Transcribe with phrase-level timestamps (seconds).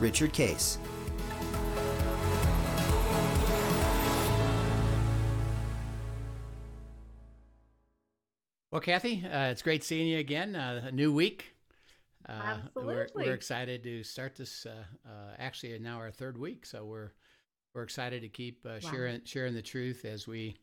[0.00, 0.78] Richard Case.
[8.70, 10.54] Well, Kathy, uh, it's great seeing you again.
[10.54, 11.54] Uh, a new week.
[12.28, 12.94] Uh, Absolutely.
[12.94, 14.64] We're, we're, excited to start this.
[14.64, 17.10] Uh, uh, actually, now our third week, so we're
[17.74, 18.90] we're excited to keep uh, wow.
[18.90, 20.56] sharing sharing the truth as we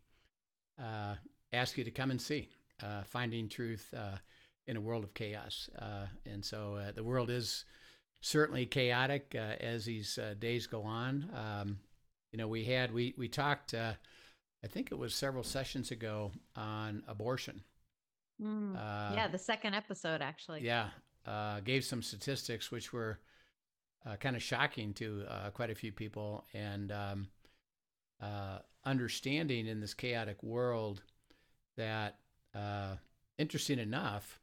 [1.51, 2.49] ask you to come and see,
[3.05, 3.93] finding truth
[4.67, 5.69] in a world of chaos.
[6.25, 7.65] and so the world is
[8.21, 11.29] certainly chaotic uh, as these uh, days go on.
[11.33, 11.79] Um,
[12.31, 13.73] you know, we had we we talked.
[13.73, 13.93] Uh,
[14.63, 17.61] I think it was several sessions ago on abortion.
[18.41, 18.75] Mm,
[19.15, 20.61] yeah, the second episode actually.
[20.63, 20.89] Yeah,
[21.25, 23.19] uh, gave some statistics which were
[24.05, 27.27] uh, kind of shocking to uh, quite a few people, and um,
[28.85, 31.01] understanding in this chaotic world
[31.77, 32.19] that,
[33.37, 34.39] interesting enough,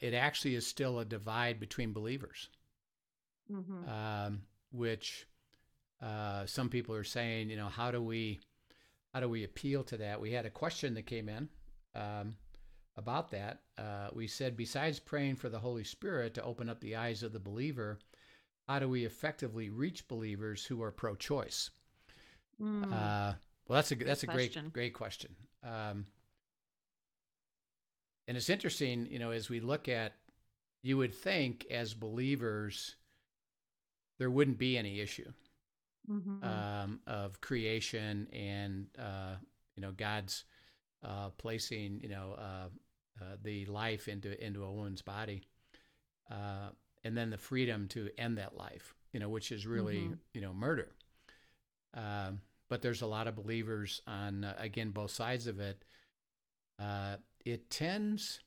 [0.00, 2.48] it actually is still a divide between believers
[3.50, 3.88] mm-hmm.
[3.88, 4.42] um,
[4.72, 5.26] which
[6.02, 8.40] uh, some people are saying, you know, how do we
[9.12, 10.20] how do we appeal to that?
[10.20, 11.48] We had a question that came in
[11.94, 12.36] um,
[12.96, 13.60] about that.
[13.78, 17.32] Uh, we said, besides praying for the Holy Spirit to open up the eyes of
[17.32, 18.00] the believer,
[18.66, 21.70] how do we effectively reach believers who are pro-choice?
[22.60, 22.92] Mm.
[22.92, 23.34] Uh,
[23.68, 25.34] well, that's a that's a great great question.
[25.62, 26.06] Um,
[28.26, 30.14] and it's interesting, you know, as we look at,
[30.82, 32.96] you would think as believers,
[34.18, 35.30] there wouldn't be any issue
[36.10, 36.44] mm-hmm.
[36.44, 39.36] um, of creation and uh,
[39.76, 40.44] you know God's
[41.04, 42.68] uh, placing you know uh,
[43.20, 45.42] uh the life into into a woman's body,
[46.30, 46.70] uh,
[47.02, 50.14] and then the freedom to end that life, you know, which is really mm-hmm.
[50.32, 50.90] you know murder.
[51.94, 55.84] Um, but there's a lot of believers on uh, again both sides of it.
[57.44, 58.40] it tends,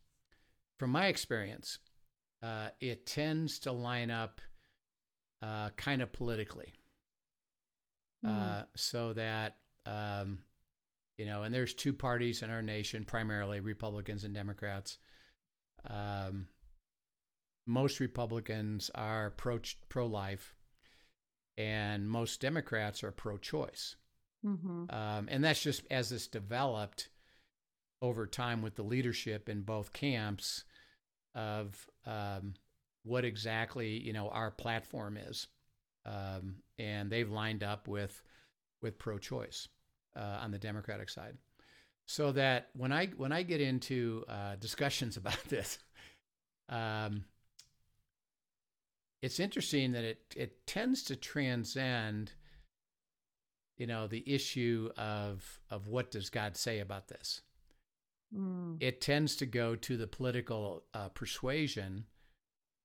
[0.79, 1.79] from my experience,
[2.81, 4.41] it tends to line up
[5.41, 6.73] uh, kind of politically,
[8.25, 8.29] mm.
[8.29, 10.39] uh, so that um,
[11.17, 14.97] you know, and there's two parties in our nation, primarily Republicans and Democrats.
[15.89, 16.47] Um,
[17.65, 19.59] most Republicans are pro
[19.89, 20.55] pro life,
[21.57, 23.95] and most Democrats are pro choice.
[24.45, 24.85] Mm-hmm.
[24.89, 27.09] Um, and that's just as this developed
[28.01, 30.63] over time with the leadership in both camps
[31.33, 32.53] of um,
[33.07, 35.47] what exactly you know our platform is,
[36.05, 38.21] um, and they've lined up with
[38.81, 39.67] with pro-choice
[40.15, 41.37] uh, on the Democratic side,
[42.05, 45.79] so that when I when I get into uh, discussions about this,
[46.69, 47.23] um,
[49.21, 52.33] it's interesting that it it tends to transcend
[53.77, 57.41] you know the issue of of what does God say about this.
[58.35, 58.77] Mm.
[58.81, 62.05] It tends to go to the political uh, persuasion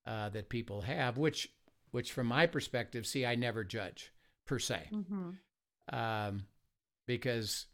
[0.06, 1.48] uh, that people have, which
[1.90, 4.12] which from my perspective, see, I never judge
[4.46, 5.30] per se, mm-hmm.
[5.94, 6.46] um,
[7.06, 7.66] because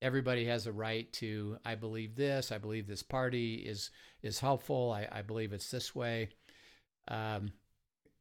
[0.00, 1.58] everybody has a right to.
[1.64, 2.52] I believe this.
[2.52, 3.90] I believe this party is
[4.22, 4.92] is helpful.
[4.92, 6.30] I, I believe it's this way.
[7.08, 7.52] Um,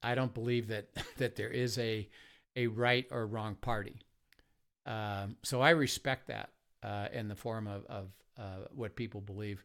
[0.01, 2.09] I don't believe that that there is a
[2.55, 4.01] a right or wrong party.
[4.85, 6.49] Um, so I respect that
[6.81, 9.63] uh, in the form of, of uh, what people believe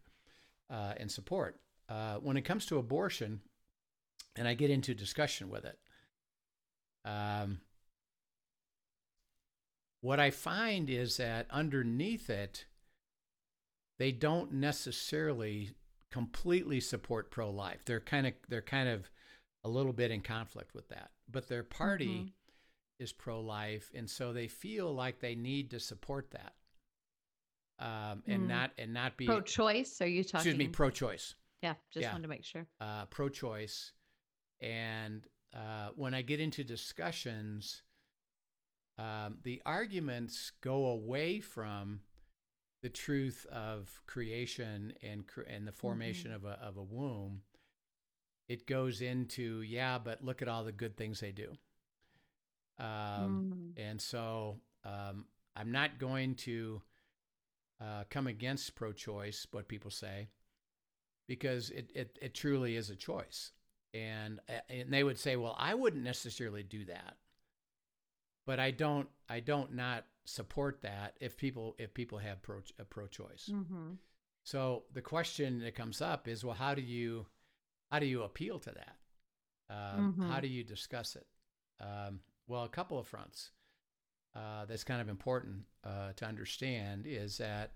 [0.69, 1.59] uh, and support.
[1.89, 3.41] Uh, when it comes to abortion,
[4.37, 5.79] and I get into discussion with it.
[7.05, 7.61] Um,
[10.01, 12.67] what I find is that underneath it,
[13.99, 15.71] they don't necessarily
[16.11, 17.85] completely support pro-life.
[17.85, 19.09] They're kind of they're kind of
[19.65, 22.27] a little bit in conflict with that, but their party mm-hmm.
[22.99, 26.55] is pro-life, and so they feel like they need to support that,
[27.79, 28.49] um, and mm.
[28.49, 30.01] not and not be pro-choice.
[30.01, 30.39] Are you talking?
[30.51, 31.37] Excuse me, pro-choice.
[31.63, 32.11] Yeah, just yeah.
[32.11, 32.67] wanted to make sure.
[32.81, 33.93] Uh, pro-choice,
[34.63, 37.83] and uh, when I get into discussions,
[38.99, 42.01] um, the arguments go away from
[42.83, 46.47] the truth of creation and and the formation mm-hmm.
[46.47, 47.43] of a of a womb.
[48.49, 51.53] It goes into yeah, but look at all the good things they do.
[52.79, 53.91] Um, mm.
[53.91, 56.83] And so um, I'm not going to
[57.81, 60.29] uh, come against pro-choice, what people say,
[61.29, 63.53] because it, it, it truly is a choice.
[63.95, 67.17] And and they would say, "Well, I wouldn't necessarily do that."
[68.47, 73.07] But I don't I don't not support that if people if people have pro pro
[73.07, 73.51] choice.
[73.53, 73.93] Mm-hmm.
[74.45, 77.27] So the question that comes up is, well, how do you
[77.91, 78.97] how do you appeal to that?
[79.71, 80.31] Um, mm-hmm.
[80.31, 81.27] How do you discuss it?
[81.81, 83.51] Um, well, a couple of fronts
[84.35, 87.73] uh, that's kind of important uh, to understand is that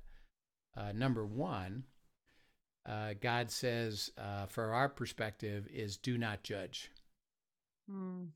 [0.77, 1.85] uh, number one,
[2.87, 6.91] uh, God says, uh, for our perspective, is do not judge.
[7.91, 8.31] Mm.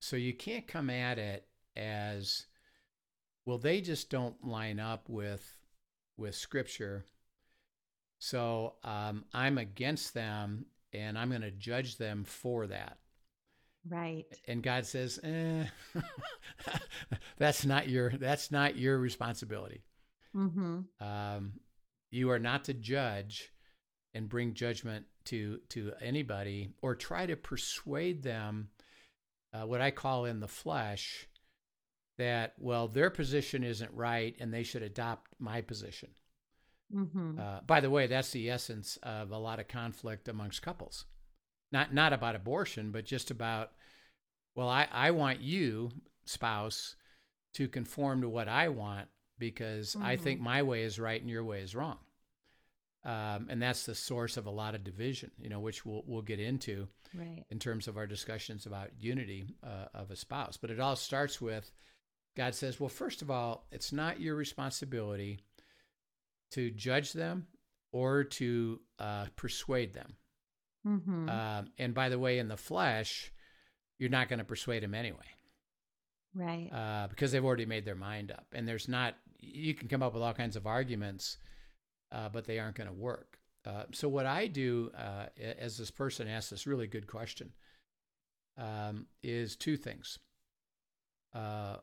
[0.00, 2.46] so you can't come at it as,
[3.46, 5.56] well, they just don't line up with
[6.16, 7.04] with Scripture.
[8.18, 12.98] So um, I'm against them, and I'm going to judge them for that.
[13.88, 14.26] Right.
[14.46, 15.64] And God says, eh,
[17.38, 19.82] "That's not your that's not your responsibility.
[20.36, 20.80] Mm-hmm.
[21.00, 21.52] Um,
[22.10, 23.52] you are not to judge
[24.14, 28.68] and bring judgment to to anybody or try to persuade them
[29.52, 31.28] uh, what I call in the flesh
[32.18, 36.10] that well their position isn't right and they should adopt my position.
[36.94, 37.38] Mm-hmm.
[37.38, 41.04] Uh, by the way, that's the essence of a lot of conflict amongst couples.
[41.70, 43.70] Not not about abortion, but just about
[44.56, 45.90] well, I, I want you,
[46.24, 46.96] spouse,
[47.54, 49.08] to conform to what I want
[49.40, 50.06] because mm-hmm.
[50.06, 50.44] I think mm-hmm.
[50.44, 51.98] my way is right and your way is wrong.
[53.04, 56.22] Um, and that's the source of a lot of division, you know, which we'll we'll
[56.22, 57.44] get into right.
[57.50, 60.56] in terms of our discussions about unity uh, of a spouse.
[60.56, 61.72] But it all starts with
[62.36, 65.40] God says, well, first of all, it's not your responsibility
[66.52, 67.46] to judge them
[67.92, 70.14] or to uh, persuade them.
[70.86, 71.28] Mm-hmm.
[71.28, 73.32] Um, and by the way, in the flesh,
[73.98, 75.18] you're not going to persuade them anyway,
[76.34, 76.70] right?
[76.72, 79.14] Uh, because they've already made their mind up, and there's not.
[79.40, 81.38] You can come up with all kinds of arguments
[82.12, 83.38] uh, but they aren't going to work.
[83.66, 85.26] Uh, so what I do, uh,
[85.58, 87.52] as this person asked this really good question,
[88.56, 90.18] um, is two things.
[91.34, 91.76] Uh,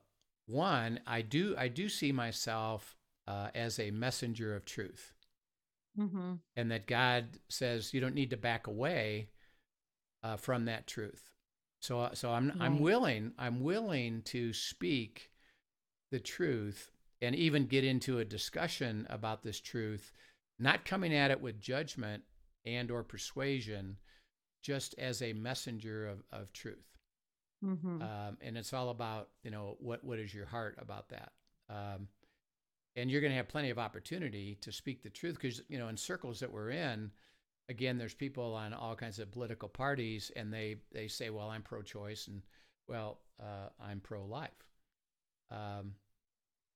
[0.47, 2.95] one, I do I do see myself
[3.27, 5.13] uh, as a messenger of truth,
[5.97, 6.33] mm-hmm.
[6.55, 9.29] and that God says you don't need to back away
[10.23, 11.31] uh, from that truth.
[11.81, 12.57] So so I'm right.
[12.61, 15.31] I'm willing I'm willing to speak
[16.11, 16.91] the truth
[17.21, 20.11] and even get into a discussion about this truth,
[20.59, 22.23] not coming at it with judgment
[22.65, 23.97] and or persuasion,
[24.61, 26.97] just as a messenger of, of truth.
[27.63, 28.01] Mm-hmm.
[28.01, 31.31] Um, and it's all about, you know, what, what is your heart about that?
[31.69, 32.07] Um,
[32.95, 35.87] and you're going to have plenty of opportunity to speak the truth because, you know,
[35.87, 37.11] in circles that we're in,
[37.69, 41.61] again, there's people on all kinds of political parties and they, they say, well, I'm
[41.61, 42.41] pro choice and,
[42.87, 44.49] well, uh, I'm pro life.
[45.51, 45.93] Um,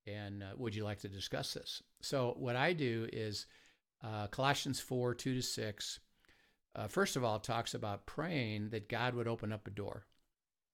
[0.07, 1.81] and uh, would you like to discuss this?
[2.01, 3.45] So, what I do is
[4.03, 5.99] uh, Colossians 4 2 to 6.
[6.73, 10.05] Uh, first of all, talks about praying that God would open up a door.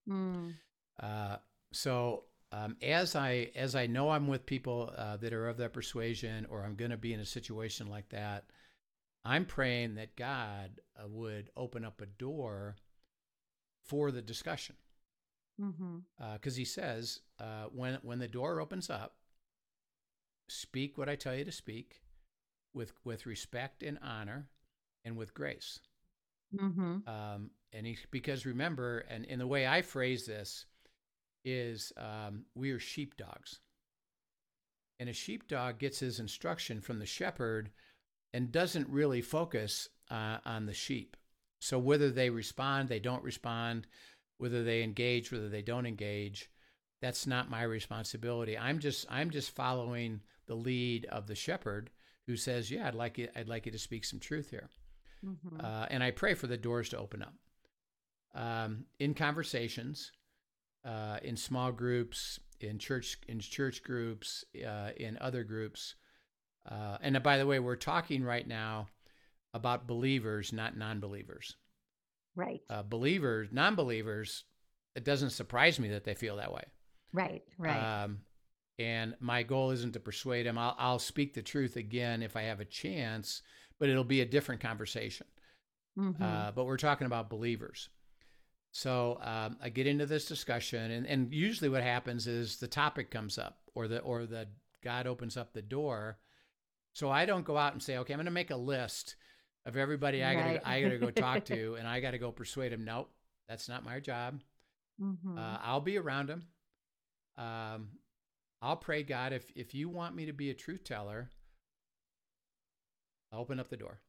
[0.07, 0.53] Mm.
[1.71, 5.73] so, um, as I as I know I'm with people uh, that are of that
[5.73, 8.45] persuasion, or I'm going to be in a situation like that,
[9.25, 12.77] I'm praying that God uh, would open up a door
[13.83, 14.75] for the discussion
[15.57, 15.97] because mm-hmm.
[16.21, 19.16] uh, he says uh, when when the door opens up,
[20.47, 22.01] speak what I tell you to speak,
[22.73, 24.49] with with respect and honor,
[25.05, 25.79] and with grace.
[26.55, 27.07] Mm-hmm.
[27.07, 30.65] Um, and he, because remember, and in the way I phrase this
[31.43, 33.59] is, um, we are sheepdogs,
[34.99, 37.71] and a sheepdog gets his instruction from the shepherd
[38.33, 41.17] and doesn't really focus uh, on the sheep.
[41.59, 43.87] So whether they respond, they don't respond,
[44.37, 46.49] whether they engage, whether they don't engage,
[47.01, 48.57] that's not my responsibility.
[48.57, 51.89] I'm just I'm just following the lead of the shepherd
[52.25, 54.69] who says, "Yeah, I'd like you I'd like you to speak some truth here,"
[55.25, 55.63] mm-hmm.
[55.63, 57.33] uh, and I pray for the doors to open up
[58.35, 60.11] um, in conversations,
[60.85, 65.95] uh, in small groups, in church in church groups, uh, in other groups.
[66.69, 68.87] Uh, and by the way, we're talking right now
[69.53, 71.55] about believers, not non-believers.
[72.35, 72.61] Right.
[72.69, 74.43] Uh, believers, non-believers.
[74.95, 76.63] It doesn't surprise me that they feel that way.
[77.13, 78.03] Right, right.
[78.03, 78.19] Um,
[78.79, 80.57] and my goal isn't to persuade him.
[80.57, 83.41] I'll, I'll speak the truth again if I have a chance,
[83.79, 85.27] but it'll be a different conversation.
[85.97, 86.21] Mm-hmm.
[86.21, 87.89] Uh, but we're talking about believers.
[88.71, 93.09] So um, I get into this discussion, and, and usually what happens is the topic
[93.09, 94.47] comes up, or the or the
[94.83, 96.19] God opens up the door.
[96.93, 99.15] So I don't go out and say, okay, I'm going to make a list
[99.65, 100.55] of everybody I right.
[100.55, 102.85] gotta I gotta go talk to, and I gotta go persuade him.
[102.85, 103.09] Nope,
[103.49, 104.41] that's not my job.
[105.01, 105.37] Mm-hmm.
[105.37, 106.43] Uh, I'll be around him.
[107.37, 107.89] Um,
[108.61, 111.29] I'll pray, God, if if you want me to be a truth teller,
[113.31, 113.99] I'll open up the door.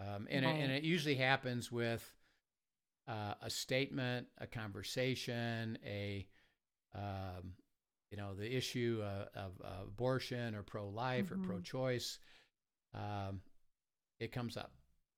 [0.00, 0.54] Um, and right.
[0.54, 2.08] it, and it usually happens with
[3.08, 6.26] uh, a statement, a conversation, a
[6.94, 7.54] um,
[8.10, 11.42] you know the issue of, of abortion or pro-life mm-hmm.
[11.42, 12.18] or pro-choice,
[12.94, 13.40] um,
[14.20, 14.72] it comes up.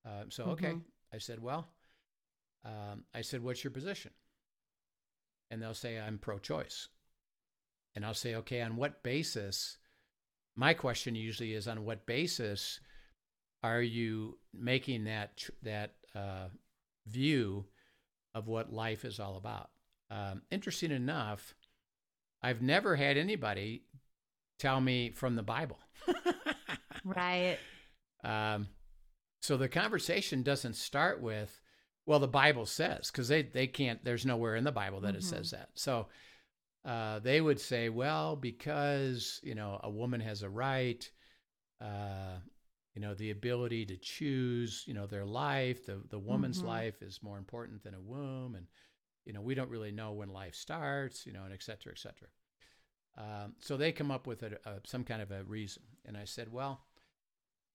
[0.07, 0.53] Uh, so mm-hmm.
[0.53, 0.75] okay,
[1.13, 1.69] I said, well,
[2.65, 4.13] um, I said, what's your position?
[5.51, 6.89] And they'll say, I'm pro-choice.
[7.95, 9.79] And I'll say, okay, on what basis?
[10.57, 12.81] My question usually is, on what basis
[13.63, 16.49] are you making that that uh,
[17.07, 17.67] view
[18.35, 19.71] of what life is all about?
[20.11, 21.55] Um, interesting enough,
[22.43, 23.85] I've never had anybody
[24.59, 25.79] tell me from the Bible.
[27.05, 27.59] right.
[28.23, 28.69] Um,
[29.41, 31.59] so the conversation doesn't start with,
[32.05, 35.17] well, the Bible says, because they, they can't, there's nowhere in the Bible that mm-hmm.
[35.17, 35.71] it says that.
[35.73, 36.09] So
[36.85, 41.11] uh, they would say, well, because, you know, a woman has a right,
[41.81, 42.39] uh,
[42.95, 46.69] you know, the ability to choose, you know, their life, the, the woman's mm-hmm.
[46.69, 48.55] life is more important than a womb.
[48.55, 48.67] And,
[49.27, 51.99] you know, we don't really know when life starts, you know, and et cetera, et
[51.99, 52.29] cetera.
[53.19, 55.83] Um, so they come up with a, a, some kind of a reason.
[56.07, 56.81] And I said, well,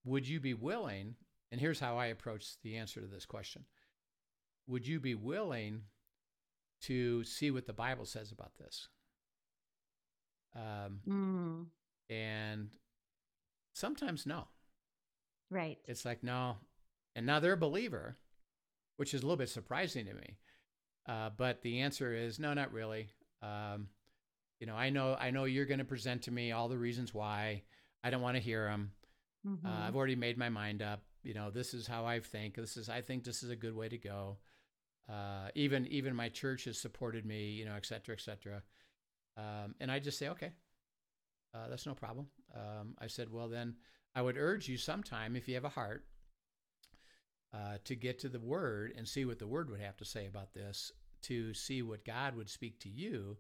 [0.04, 1.16] would you be willing?
[1.52, 3.66] And here's how I approach the answer to this question
[4.68, 5.82] Would you be willing
[6.82, 8.88] to see what the Bible says about this?
[10.56, 11.66] Um, mm.
[12.16, 12.70] And
[13.74, 14.48] sometimes no.
[15.52, 15.78] Right.
[15.86, 16.58] It's like, no.
[17.16, 18.18] And now they're a believer,
[18.98, 20.38] which is a little bit surprising to me.
[21.08, 23.10] Uh, but the answer is no, not really.
[23.42, 23.88] Um,
[24.60, 27.14] you know, I know, I know you're going to present to me all the reasons
[27.14, 27.64] why.
[28.04, 28.92] I don't want to hear them.
[29.46, 29.68] Mm-hmm.
[29.68, 31.04] Uh, I've already made my mind up.
[31.24, 32.56] You know, this is how I think.
[32.56, 34.38] This is, I think, this is a good way to go.
[35.10, 37.50] Uh, even, even my church has supported me.
[37.50, 38.64] You know, et cetera, et cetera.
[39.38, 40.52] Um, and I just say, okay,
[41.54, 42.28] uh, that's no problem.
[42.54, 43.76] Um, I said, well, then
[44.16, 46.06] I would urge you sometime, if you have a heart,
[47.54, 50.26] uh, to get to the Word and see what the Word would have to say
[50.28, 50.92] about this,
[51.24, 53.38] to see what God would speak to you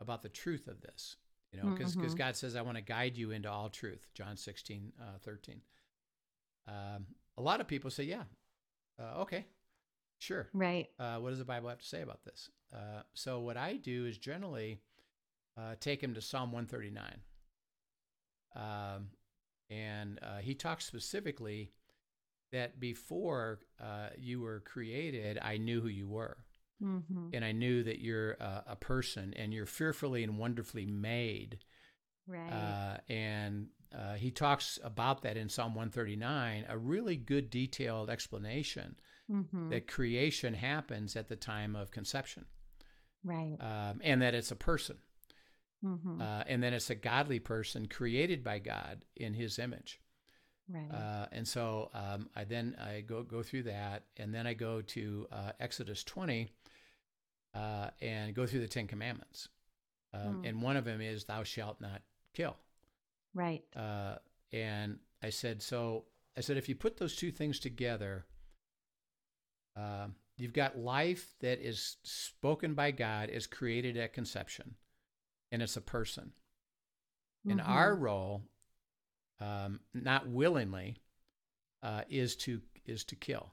[0.00, 1.16] about the truth of this.
[1.52, 2.14] You know, because mm-hmm.
[2.14, 5.60] God says, I want to guide you into all truth, John 16, uh, 13.
[6.66, 7.06] Um,
[7.36, 8.22] a lot of people say, yeah,
[8.98, 9.44] uh, okay,
[10.18, 10.48] sure.
[10.54, 10.88] Right.
[10.98, 12.48] Uh, what does the Bible have to say about this?
[12.74, 14.80] Uh, so, what I do is generally
[15.58, 17.20] uh, take him to Psalm 139.
[18.54, 19.08] Um,
[19.70, 21.72] and uh, he talks specifically
[22.52, 26.36] that before uh, you were created, I knew who you were.
[26.82, 27.28] Mm-hmm.
[27.32, 31.58] And I knew that you're uh, a person and you're fearfully and wonderfully made.
[32.26, 32.52] Right.
[32.52, 38.96] Uh, and uh, he talks about that in Psalm 139, a really good detailed explanation
[39.30, 39.70] mm-hmm.
[39.70, 42.46] that creation happens at the time of conception.
[43.24, 43.56] Right.
[43.60, 44.96] Um, and that it's a person.
[45.84, 46.20] Mm-hmm.
[46.20, 50.00] Uh, and then it's a godly person created by God in His image.
[50.68, 50.90] Right.
[50.92, 54.80] Uh, and so um, I then I go go through that, and then I go
[54.80, 56.48] to uh, Exodus 20
[57.54, 59.48] uh, and go through the Ten Commandments.
[60.14, 60.48] Um, mm.
[60.48, 62.56] And one of them is, "Thou shalt not kill."
[63.34, 63.64] Right.
[63.74, 64.16] Uh,
[64.52, 66.04] and I said, so
[66.36, 68.26] I said, if you put those two things together,
[69.76, 74.74] um, you've got life that is spoken by God, is created at conception
[75.52, 76.32] and it's a person.
[77.46, 77.50] Mm-hmm.
[77.50, 78.42] And our role,
[79.40, 80.96] um, not willingly,
[81.82, 83.52] uh, is to is to kill.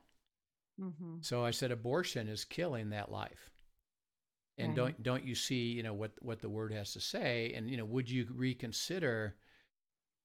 [0.81, 1.17] Mm-hmm.
[1.21, 3.51] So I said abortion is killing that life.
[4.57, 4.75] And right.
[4.75, 7.53] don't don't you see, you know, what what the word has to say?
[7.55, 9.35] And you know, would you reconsider,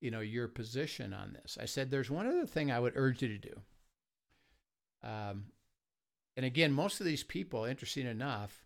[0.01, 1.59] you know, your position on this?
[1.61, 3.61] I said there's one other thing I would urge you to do.
[5.03, 5.47] Um,
[6.37, 8.64] and again, most of these people, interesting enough,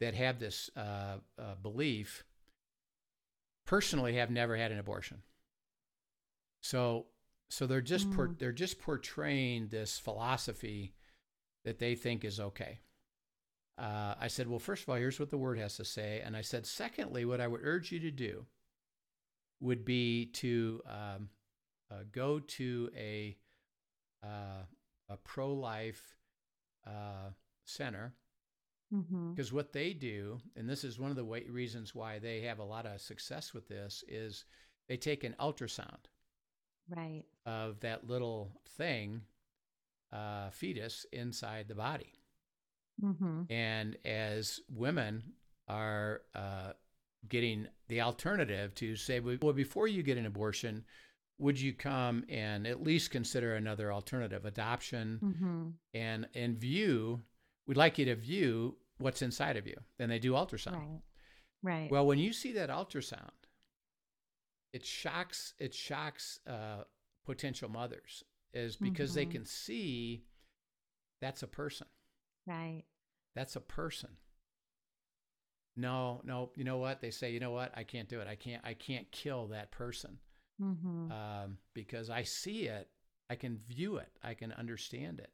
[0.00, 2.24] that have this uh, uh, belief
[3.66, 5.22] personally have never had an abortion.
[6.62, 7.06] So
[7.48, 8.16] so they're just mm.
[8.16, 10.94] por- they're just portraying this philosophy
[11.64, 12.80] that they think is okay.
[13.78, 16.34] Uh, I said, well, first of all, here's what the word has to say, and
[16.34, 18.46] I said, secondly, what I would urge you to do
[19.60, 21.28] would be to um,
[21.90, 23.36] uh, go to a
[24.24, 24.64] uh,
[25.08, 26.16] a pro life
[26.86, 27.30] uh,
[27.64, 28.14] center.
[28.90, 29.56] Because mm-hmm.
[29.56, 32.64] what they do, and this is one of the way, reasons why they have a
[32.64, 34.44] lot of success with this, is
[34.88, 36.06] they take an ultrasound
[36.88, 39.22] right of that little thing,
[40.12, 42.12] uh, fetus inside the body.
[43.02, 43.42] Mm-hmm.
[43.50, 45.22] And as women
[45.68, 46.72] are uh,
[47.28, 50.84] getting the alternative to say, well, before you get an abortion,
[51.38, 55.68] would you come and at least consider another alternative, adoption, mm-hmm.
[55.92, 57.20] and and view
[57.66, 59.76] we'd like you to view what's inside of you.
[59.98, 60.76] Then they do ultrasound.
[60.76, 61.00] Right.
[61.62, 61.90] Right.
[61.90, 63.30] Well, when you see that ultrasound,
[64.72, 66.84] it shocks it shocks uh,
[67.24, 69.18] potential mothers is because mm-hmm.
[69.18, 70.24] they can see
[71.20, 71.86] that's a person.
[72.46, 72.84] Right.
[73.34, 74.10] That's a person.
[75.76, 77.00] No, no, you know what?
[77.00, 77.72] They say, you know what?
[77.76, 78.28] I can't do it.
[78.28, 80.18] I can't, I can't kill that person
[80.62, 81.12] mm-hmm.
[81.12, 82.88] um, because I see it.
[83.28, 84.10] I can view it.
[84.22, 85.30] I can understand it.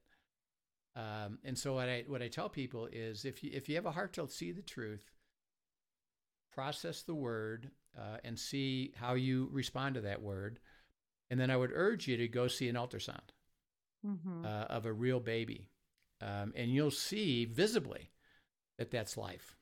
[0.94, 3.86] Um, and so what I what I tell people is if you if you have
[3.86, 5.10] a heart to see the truth,
[6.52, 10.58] process the word uh, and see how you respond to that word,
[11.30, 13.30] and then I would urge you to go see an ultrasound
[14.06, 14.44] mm-hmm.
[14.44, 15.68] uh, of a real baby,
[16.20, 18.10] um, and you'll see visibly
[18.78, 19.56] that that's life.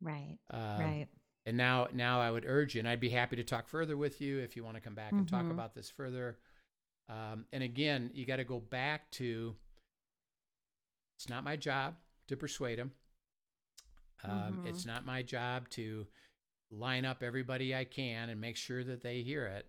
[0.00, 0.38] Right.
[0.50, 1.06] Um, right.
[1.46, 4.20] And now, now I would urge you, and I'd be happy to talk further with
[4.20, 5.34] you if you want to come back and mm-hmm.
[5.34, 6.36] talk about this further.
[7.08, 9.56] Um, and again, you got to go back to
[11.18, 11.96] it's not my job
[12.28, 12.92] to persuade them.
[14.22, 14.66] Um, mm-hmm.
[14.68, 16.06] It's not my job to
[16.70, 19.66] line up everybody I can and make sure that they hear it.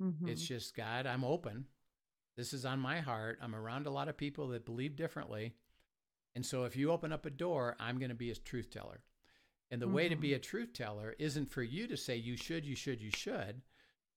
[0.00, 0.28] Mm-hmm.
[0.28, 1.64] It's just, God, I'm open.
[2.36, 3.40] This is on my heart.
[3.42, 5.54] I'm around a lot of people that believe differently.
[6.36, 9.00] And so if you open up a door, I'm going to be a truth teller.
[9.72, 9.94] And the mm-hmm.
[9.96, 10.36] way to be mm-hmm.
[10.36, 13.62] a truth teller isn't for you to say, you should, you should, you should.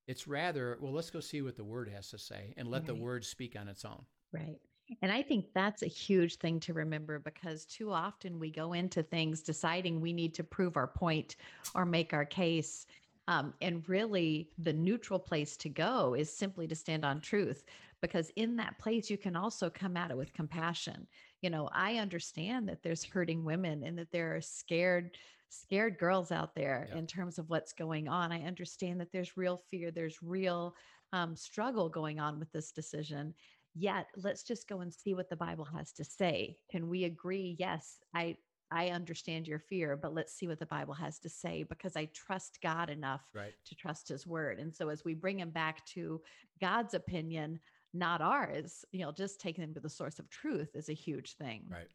[0.06, 2.88] It's rather, well, let's go see what the word has to say and let right.
[2.88, 4.06] the word speak on its own.
[4.32, 4.60] Right.
[5.02, 9.04] And I think that's a huge thing to remember because too often we go into
[9.04, 11.36] things deciding we need to prove our point
[11.76, 12.86] or make our case.
[13.28, 17.64] Um, and really, the neutral place to go is simply to stand on truth
[18.02, 21.06] because in that place, you can also come at it with compassion.
[21.42, 25.18] You know, I understand that there's hurting women and that there are scared
[25.52, 26.98] scared girls out there yeah.
[26.98, 28.32] in terms of what's going on.
[28.32, 30.76] I understand that there's real fear, there's real
[31.12, 33.34] um, struggle going on with this decision.
[33.76, 36.58] Yet, let's just go and see what the Bible has to say.
[36.72, 37.56] Can we agree?
[37.60, 38.38] Yes, I
[38.72, 42.06] I understand your fear, but let's see what the Bible has to say because I
[42.14, 43.54] trust God enough right.
[43.66, 44.60] to trust his word.
[44.60, 46.22] And so as we bring him back to
[46.62, 47.60] God's opinion,
[47.94, 51.36] not ours, you know, just taking them to the source of truth is a huge
[51.38, 51.64] thing.
[51.70, 51.88] Right.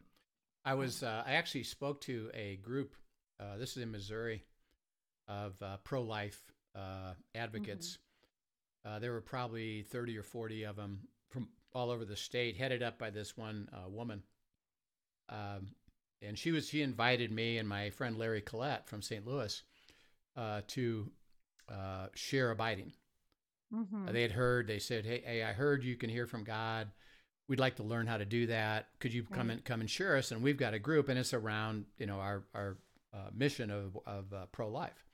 [0.64, 2.94] I was, uh, I actually spoke to a group,
[3.38, 4.42] uh, this is in Missouri,
[5.29, 6.40] of uh, pro life
[6.75, 7.99] uh, advocates.
[8.87, 8.96] Mm-hmm.
[8.96, 11.01] Uh, there were probably 30 or 40 of them
[11.75, 14.23] all over the state, headed up by this one uh, woman.
[15.29, 15.69] Um,
[16.23, 19.27] and she was she invited me and my friend Larry Collette from St.
[19.27, 19.63] Louis
[20.37, 21.11] uh, to
[21.69, 22.93] uh, share abiding.
[23.75, 24.13] Mm-hmm.
[24.13, 24.67] they had heard.
[24.67, 26.89] They said, "Hey, hey, I heard you can hear from God.
[27.49, 28.89] We'd like to learn how to do that.
[29.01, 31.35] Could you come and come and share us?" And we've got a group, and it's
[31.35, 32.77] around you know our our
[33.13, 35.05] uh, mission of of uh, pro life.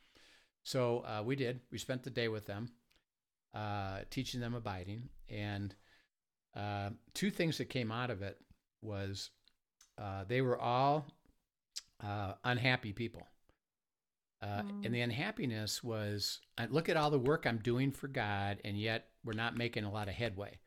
[0.62, 1.60] So uh, we did.
[1.70, 2.68] We spent the day with them,
[3.54, 5.74] uh, teaching them abiding, and
[6.56, 8.38] uh, two things that came out of it
[8.82, 9.30] was
[9.98, 11.06] uh, they were all
[12.04, 13.26] uh, unhappy people.
[14.42, 14.86] Mm.
[14.86, 18.78] And the unhappiness was I look at all the work I'm doing for God, and
[18.78, 20.58] yet we're not making a lot of headway.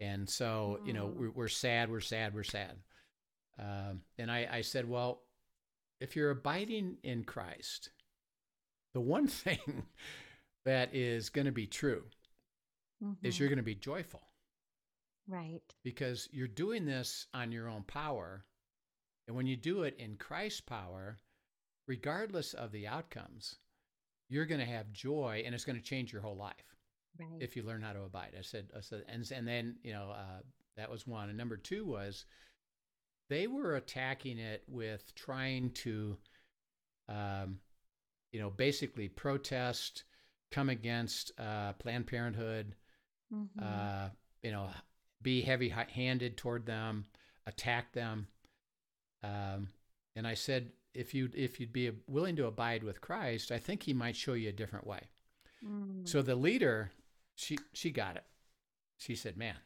[0.00, 0.86] And so, mm.
[0.86, 1.16] you know, mm.
[1.16, 2.76] we're, we're, sad, we're sad, we're sad.
[3.58, 5.22] Um, and I, I said, well,
[6.00, 7.90] if you're abiding in Christ,
[8.94, 9.84] the one thing
[10.64, 12.04] that is going to be true
[13.02, 13.26] mm-hmm.
[13.26, 14.22] is you're going to be joyful.
[15.28, 15.62] Right.
[15.82, 18.44] Because you're doing this on your own power.
[19.26, 21.18] And when you do it in Christ's power,
[21.88, 23.56] regardless of the outcomes,
[24.28, 26.54] you're going to have joy and it's going to change your whole life.
[27.18, 27.40] Right.
[27.40, 28.34] If you learn how to abide.
[28.38, 30.42] I said, I said, and, and then, you know, uh,
[30.76, 31.28] that was one.
[31.28, 32.26] And number two was
[33.30, 36.16] they were attacking it with trying to,
[37.08, 37.58] um,
[38.32, 40.04] you know, basically protest,
[40.52, 42.74] come against uh, Planned Parenthood,
[43.32, 43.64] mm-hmm.
[43.64, 44.08] uh,
[44.42, 44.68] you know,
[45.22, 47.06] be heavy handed toward them,
[47.46, 48.28] attack them.
[49.22, 49.68] Um,
[50.14, 53.82] and I said, if you if you'd be willing to abide with Christ, I think
[53.82, 55.00] He might show you a different way.
[55.64, 56.08] Mm.
[56.08, 56.90] So the leader,
[57.34, 58.24] she she got it.
[58.96, 59.56] She said, "Man,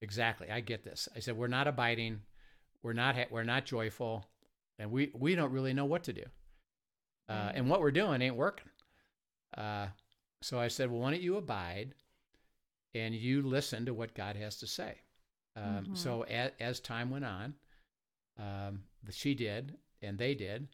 [0.00, 2.20] exactly, I get this." I said, "We're not abiding,
[2.82, 4.24] we're not we're not joyful,
[4.78, 6.24] and we we don't really know what to do,
[7.28, 8.70] uh, and what we're doing ain't working."
[9.56, 9.88] Uh,
[10.42, 11.94] so I said, "Well, why don't you abide?"
[12.96, 14.94] And you listen to what God has to say.
[15.54, 15.94] Um, mm-hmm.
[15.94, 17.54] So as, as, time went on,
[18.38, 18.80] um,
[19.10, 20.68] she did, and they did,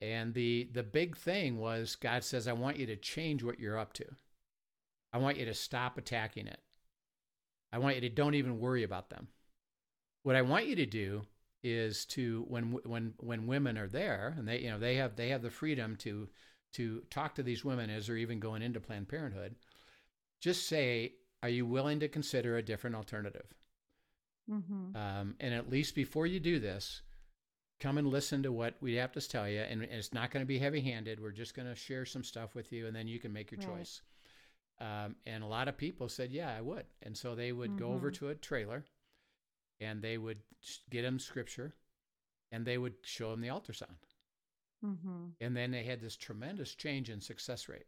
[0.00, 3.78] and the the big thing was God says, "I want you to change what you're
[3.78, 4.04] up to.
[5.12, 6.60] I want you to stop attacking it.
[7.72, 9.28] I want you to don't even worry about them.
[10.22, 11.22] What I want you to do
[11.62, 15.30] is to when when when women are there and they you know they have they
[15.30, 16.28] have the freedom to
[16.74, 19.54] to talk to these women as they're even going into Planned Parenthood.
[20.40, 23.46] Just say, are you willing to consider a different alternative?
[24.50, 24.96] Mm-hmm.
[24.96, 27.02] Um, and at least before you do this,
[27.80, 29.60] come and listen to what we have to tell you.
[29.60, 31.20] And, and it's not going to be heavy handed.
[31.20, 33.60] We're just going to share some stuff with you, and then you can make your
[33.60, 33.78] right.
[33.78, 34.02] choice.
[34.80, 36.84] Um, and a lot of people said, Yeah, I would.
[37.02, 37.78] And so they would mm-hmm.
[37.78, 38.26] go over mm-hmm.
[38.26, 38.84] to a trailer
[39.80, 40.38] and they would
[40.90, 41.74] get them scripture
[42.52, 43.96] and they would show them the ultrasound.
[44.84, 45.28] Mm-hmm.
[45.40, 47.86] And then they had this tremendous change in success rate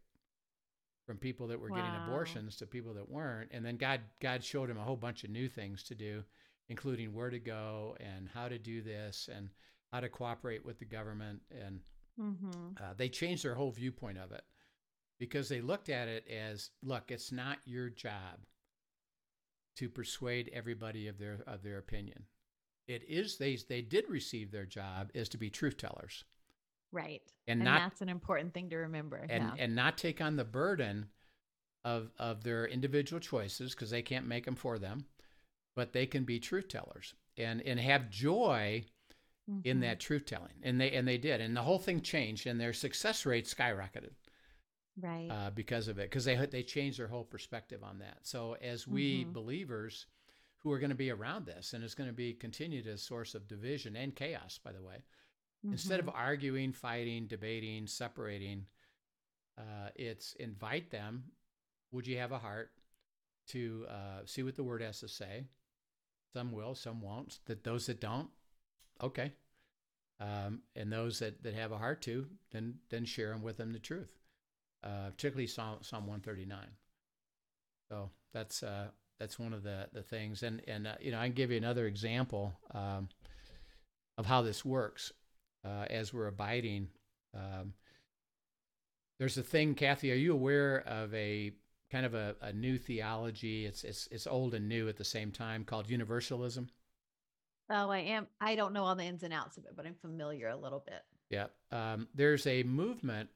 [1.09, 1.77] from people that were wow.
[1.77, 3.49] getting abortions to people that weren't.
[3.51, 6.23] And then God, God showed him a whole bunch of new things to do,
[6.69, 9.49] including where to go and how to do this and
[9.91, 11.41] how to cooperate with the government.
[11.51, 11.81] And
[12.21, 12.73] mm-hmm.
[12.77, 14.43] uh, they changed their whole viewpoint of it
[15.19, 18.41] because they looked at it as, look, it's not your job
[19.77, 22.25] to persuade everybody of their of their opinion.
[22.87, 26.25] It is they they did receive their job is to be truth tellers.
[26.93, 27.23] Right.
[27.47, 29.27] And, and not, that's an important thing to remember.
[29.29, 29.65] And yeah.
[29.65, 31.07] and not take on the burden
[31.85, 35.07] of of their individual choices because they can't make them for them,
[35.77, 38.85] but they can be truth tellers and and have joy
[39.51, 39.61] mm-hmm.
[39.65, 40.55] in that truth telling.
[40.63, 41.41] And they and they did.
[41.41, 44.13] And the whole thing changed and their success rate skyrocketed
[45.01, 48.57] right uh, because of it because they they changed their whole perspective on that so
[48.63, 49.33] as we mm-hmm.
[49.33, 50.07] believers
[50.59, 53.35] who are going to be around this and it's going to be continued as source
[53.35, 54.97] of division and chaos by the way
[55.69, 55.75] mm-hmm.
[55.75, 56.17] instead of mm-hmm.
[56.17, 58.67] arguing fighting debating separating
[59.59, 61.25] uh, it's invite them
[61.93, 62.71] would you have a heart
[63.47, 65.45] to uh, see what the word has to say
[66.33, 68.29] some will some won't that those that don't
[69.03, 69.33] okay
[70.21, 73.73] um, and those that, that have a heart to then then share them with them
[73.73, 74.19] the truth
[74.85, 76.59] uh, particularly Psalm, Psalm 139.
[77.89, 81.25] So that's uh, that's one of the the things, and and uh, you know I
[81.25, 83.09] can give you another example um,
[84.17, 85.13] of how this works
[85.65, 86.89] uh, as we're abiding.
[87.35, 87.75] Um,
[89.19, 90.13] there's a thing, Kathy.
[90.13, 91.53] Are you aware of a
[91.91, 93.67] kind of a, a new theology?
[93.67, 96.69] It's it's it's old and new at the same time called universalism.
[97.71, 98.27] Oh, I am.
[98.41, 100.83] I don't know all the ins and outs of it, but I'm familiar a little
[100.87, 101.03] bit.
[101.31, 101.47] Yeah.
[101.71, 103.29] Um, there's a movement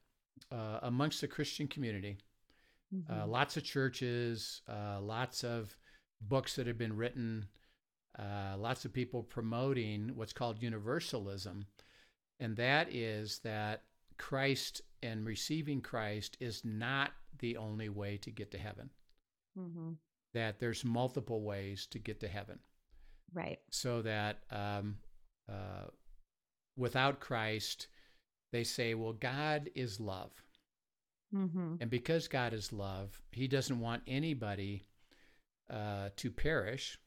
[0.51, 2.19] uh, amongst the Christian community.
[2.93, 3.23] Uh, mm-hmm.
[3.23, 5.77] Uh, lots of churches, uh, lots of
[6.21, 7.47] books that have been written,
[8.19, 11.67] uh, lots of people promoting what's called universalism.
[12.41, 13.83] And that is that
[14.19, 18.91] Christ and receiving Christ is not the only way to get to heaven.
[19.59, 19.93] Mm-hmm.
[20.35, 22.59] That there's multiple ways to get to heaven.
[23.35, 23.59] Right.
[23.71, 24.97] So that um,
[25.49, 25.89] uh,
[26.77, 27.89] without Christ,
[28.53, 30.31] they say, well, God is love.
[31.35, 31.77] Mm-hmm.
[31.81, 34.85] And because God is love, he doesn't want anybody
[35.71, 36.99] uh, to perish.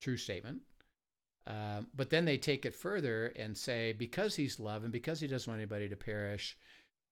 [0.00, 0.60] True statement.
[1.46, 5.26] Um, but then they take it further and say, because he's love and because he
[5.26, 6.56] doesn't want anybody to perish,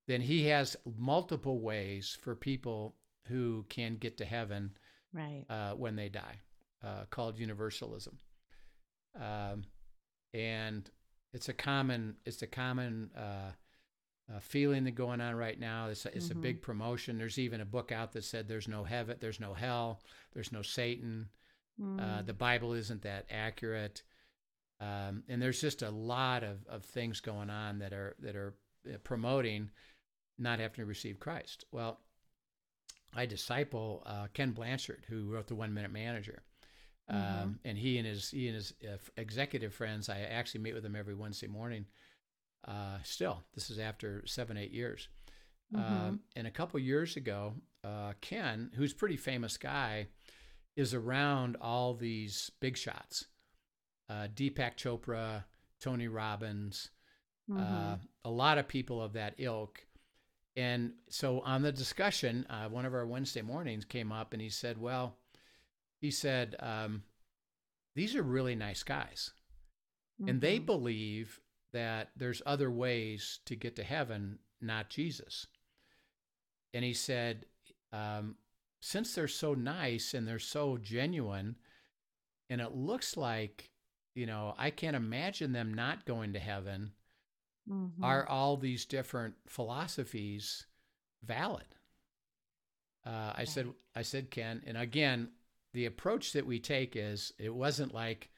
[0.07, 2.95] then he has multiple ways for people
[3.27, 4.71] who can get to heaven
[5.13, 5.45] right.
[5.51, 6.39] uh, when they die,
[6.85, 8.19] uh, called universalism.
[9.21, 9.65] Um,
[10.33, 10.89] and
[11.33, 13.53] it's a common, it's a common uh,
[14.33, 15.89] uh, feeling that going on right now.
[15.89, 16.39] It's, a, it's mm-hmm.
[16.39, 17.19] a big promotion.
[17.19, 20.01] There's even a book out that said there's no heaven, there's no hell,
[20.33, 21.29] there's no Satan.
[21.81, 22.01] Mm.
[22.01, 24.03] Uh, the Bible isn't that accurate.
[24.81, 28.55] Um, and there's just a lot of, of things going on that are that are
[28.89, 29.71] uh, promoting
[30.39, 31.65] not having to receive Christ.
[31.71, 32.01] Well,
[33.15, 36.43] I disciple uh, Ken Blanchard, who wrote the One Minute Manager,
[37.13, 37.43] mm-hmm.
[37.43, 40.09] um, and he and his he and his uh, executive friends.
[40.09, 41.87] I actually meet with them every Wednesday morning
[42.67, 45.09] uh, still, this is after seven, eight years.
[45.75, 46.09] Mm-hmm.
[46.09, 50.09] Um, and a couple years ago, uh, Ken, who's a pretty famous guy,
[50.77, 53.27] is around all these big shots
[54.11, 55.45] uh, Deepak Chopra,
[55.81, 56.91] Tony Robbins,
[57.51, 57.95] uh, mm-hmm.
[58.25, 59.87] a lot of people of that ilk.
[60.57, 64.51] And so on the discussion, uh, one of our Wednesday mornings came up and he
[64.51, 65.17] said, Well,
[66.01, 67.05] he said, um,
[67.95, 69.33] these are really nice guys.
[70.21, 70.29] Mm-hmm.
[70.29, 70.67] And they mm-hmm.
[70.67, 71.41] believe
[71.73, 75.47] that there's other ways to get to heaven, not Jesus.
[76.75, 77.47] And he said,
[77.93, 78.37] um,
[78.81, 81.57] since they're so nice and they're so genuine,
[82.49, 83.70] and it looks like,
[84.15, 86.93] you know, I can't imagine them not going to heaven.
[87.71, 88.03] Mm-hmm.
[88.03, 90.67] Are all these different philosophies
[91.25, 91.67] valid?
[93.07, 95.29] Uh, I said, I said, Ken, and again,
[95.73, 98.29] the approach that we take is it wasn't like,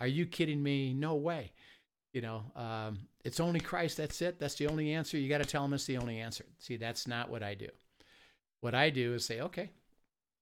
[0.00, 0.94] are you kidding me?
[0.94, 1.52] No way
[2.16, 3.98] you know, um, it's only Christ.
[3.98, 4.40] That's it.
[4.40, 5.18] That's the only answer.
[5.18, 6.46] You got to tell them it's the only answer.
[6.58, 7.68] See, that's not what I do.
[8.62, 9.68] What I do is say, okay,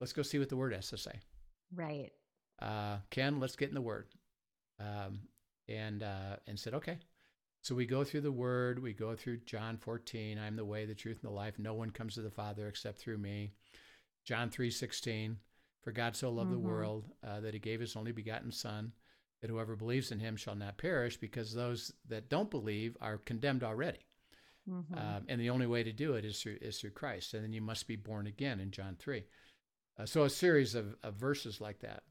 [0.00, 1.18] let's go see what the word has to say.
[1.74, 2.12] Right.
[2.62, 4.06] Uh, Ken, let's get in the word.
[4.80, 5.20] Um,
[5.68, 6.98] and uh, and said, okay.
[7.62, 8.82] So we go through the word.
[8.82, 10.38] We go through John 14.
[10.38, 11.58] I'm the way, the truth, and the life.
[11.58, 13.52] No one comes to the Father except through me.
[14.24, 15.38] John 3 16.
[15.82, 16.62] For God so loved mm-hmm.
[16.62, 18.92] the world uh, that he gave his only begotten Son
[19.44, 23.62] that whoever believes in him shall not perish, because those that don't believe are condemned
[23.62, 23.98] already.
[24.66, 24.94] Mm-hmm.
[24.94, 27.52] Um, and the only way to do it is through is through Christ, and then
[27.52, 29.24] you must be born again in John three.
[29.98, 32.04] Uh, so a series of, of verses like that.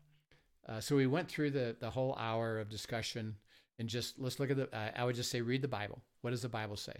[0.67, 3.35] Uh, so we went through the the whole hour of discussion
[3.79, 4.75] and just let's look at the.
[4.75, 6.01] Uh, I would just say read the Bible.
[6.21, 6.93] What does the Bible say?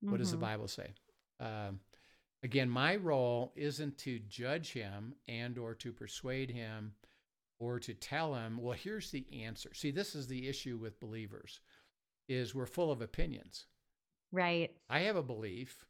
[0.00, 0.16] What mm-hmm.
[0.18, 0.44] does the mm-hmm.
[0.44, 0.94] Bible say?
[1.40, 1.80] Um,
[2.42, 6.92] again, my role isn't to judge him and or to persuade him
[7.58, 9.70] or to tell him, well, here's the answer.
[9.72, 11.60] See, this is the issue with believers
[12.28, 13.66] is we're full of opinions.
[14.32, 14.72] Right.
[14.90, 15.86] I have a belief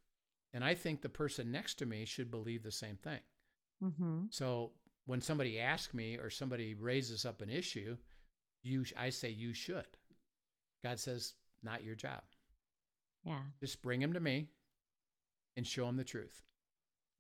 [0.53, 3.21] and I think the person next to me should believe the same thing.
[3.83, 4.25] Mm-hmm.
[4.31, 4.73] So
[5.07, 7.97] when somebody asks me or somebody raises up an issue,
[8.63, 9.87] you I say you should.
[10.85, 12.23] God says not your job.
[13.25, 13.39] Yeah.
[13.61, 14.49] Just bring him to me
[15.57, 16.43] and show him the truth.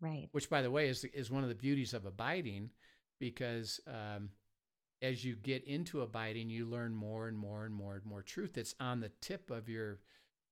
[0.00, 0.28] Right.
[0.32, 2.70] Which, by the way, is is one of the beauties of abiding,
[3.18, 4.30] because um,
[5.00, 8.58] as you get into abiding, you learn more and more and more and more truth.
[8.58, 10.00] It's on the tip of your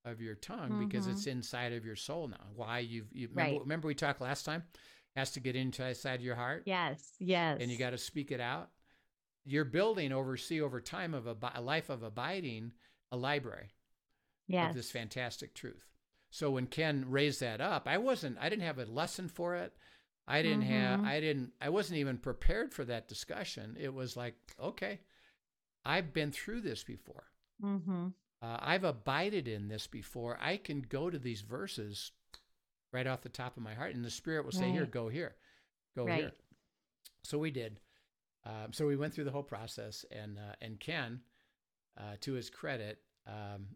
[0.05, 0.87] of your tongue mm-hmm.
[0.87, 2.47] because it's inside of your soul now.
[2.55, 3.61] Why you've you remember, right.
[3.61, 4.63] remember we talked last time?
[5.17, 6.65] Has to get inside your heart.
[6.67, 7.13] Yes.
[7.21, 7.59] Yes.
[7.61, 8.71] And you got to speak it out.
[9.45, 12.73] You're building over see over time of a, a life of abiding
[13.13, 13.71] a library.
[14.49, 14.71] Yes.
[14.71, 15.87] Of this fantastic truth.
[16.31, 19.73] So when Ken raised that up, I wasn't, I didn't have a lesson for it.
[20.27, 20.73] I didn't mm-hmm.
[20.73, 23.77] have, I didn't, I wasn't even prepared for that discussion.
[23.79, 25.01] It was like, okay,
[25.85, 27.25] I've been through this before.
[27.63, 28.09] Mm-hmm.
[28.43, 30.37] Uh, I've abided in this before.
[30.41, 32.11] I can go to these verses
[32.95, 34.73] right off the top of my heart, and the Spirit will say, right.
[34.73, 35.35] "Here, go here,
[35.97, 36.21] go right.
[36.21, 36.33] here."
[37.25, 37.81] So we did.
[38.47, 41.21] Um, so we went through the whole process, and uh, and Ken,
[41.99, 43.67] uh, to his credit, um,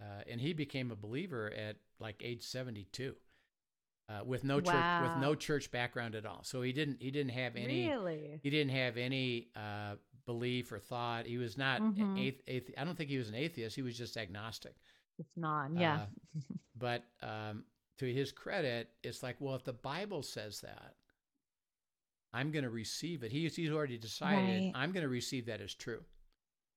[0.00, 3.14] uh, and he became a believer at like age 72
[4.08, 4.62] uh, with no wow.
[4.62, 8.40] church with no church background at all so he didn't he didn't have any really?
[8.42, 9.94] he didn't have any uh,
[10.26, 12.16] belief or thought he was not mm-hmm.
[12.16, 14.74] athe- athe- i don't think he was an atheist he was just agnostic
[15.18, 16.00] it's not yeah
[16.36, 16.40] uh,
[16.76, 17.64] but um,
[18.00, 20.94] to his credit it's like well if the bible says that
[22.32, 24.72] i'm going to receive it he's, he's already decided right.
[24.74, 26.02] i'm going to receive that as true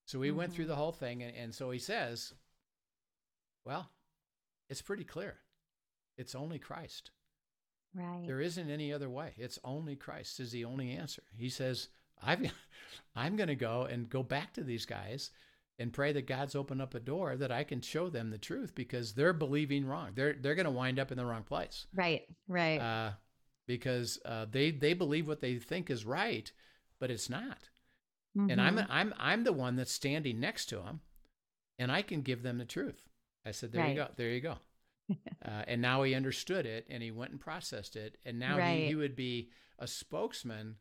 [0.05, 0.37] so we mm-hmm.
[0.37, 0.71] went through mm-hmm.
[0.71, 2.33] the whole thing and, and so he says
[3.65, 3.89] well,
[4.69, 5.37] it's pretty clear.
[6.17, 7.11] It's only Christ.
[7.95, 8.23] Right.
[8.25, 9.33] There isn't any other way.
[9.37, 11.23] It's only Christ is the only answer.
[11.35, 11.89] He says,
[12.21, 12.51] I've,
[13.15, 15.31] I'm going to go and go back to these guys
[15.79, 18.75] and pray that God's opened up a door that I can show them the truth
[18.75, 20.11] because they're believing wrong.
[20.15, 21.87] They're they're going to wind up in the wrong place.
[21.93, 22.23] Right.
[22.47, 22.79] Right.
[22.79, 23.11] Uh,
[23.67, 26.51] because uh, they they believe what they think is right,
[26.99, 27.69] but it's not.
[28.37, 28.49] Mm-hmm.
[28.49, 28.91] And I'm mm-hmm.
[28.91, 31.01] I'm I'm the one that's standing next to them,
[31.79, 33.07] and I can give them the truth.
[33.45, 33.89] I said, there right.
[33.89, 34.07] you go.
[34.15, 34.57] There you go.
[35.45, 38.17] uh, and now he understood it and he went and processed it.
[38.25, 38.79] And now right.
[38.79, 40.75] he, he would be a spokesman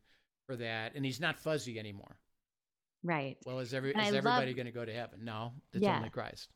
[0.45, 0.95] for that.
[0.95, 2.17] And he's not fuzzy anymore.
[3.03, 3.37] Right.
[3.45, 4.55] Well, is, every, is everybody love...
[4.55, 5.19] going to go to heaven?
[5.23, 5.97] No, it's yeah.
[5.97, 6.49] only Christ.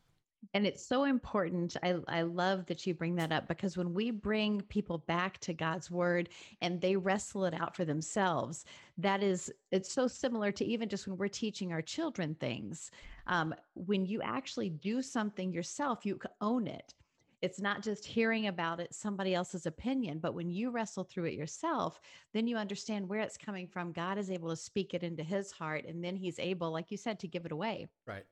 [0.54, 1.76] And it's so important.
[1.84, 5.54] I, I love that you bring that up because when we bring people back to
[5.54, 6.30] God's word
[6.62, 8.64] and they wrestle it out for themselves,
[8.98, 12.92] that is, it's so similar to even just when we're teaching our children things.
[13.26, 16.94] Um, when you actually do something yourself, you own it.
[17.41, 21.34] It's not just hearing about it, somebody else's opinion, but when you wrestle through it
[21.36, 22.00] yourself,
[22.34, 23.91] then you understand where it's coming from.
[23.91, 26.97] God is able to speak it into his heart, and then he's able, like you
[26.97, 27.88] said, to give it away.
[28.06, 28.26] Right.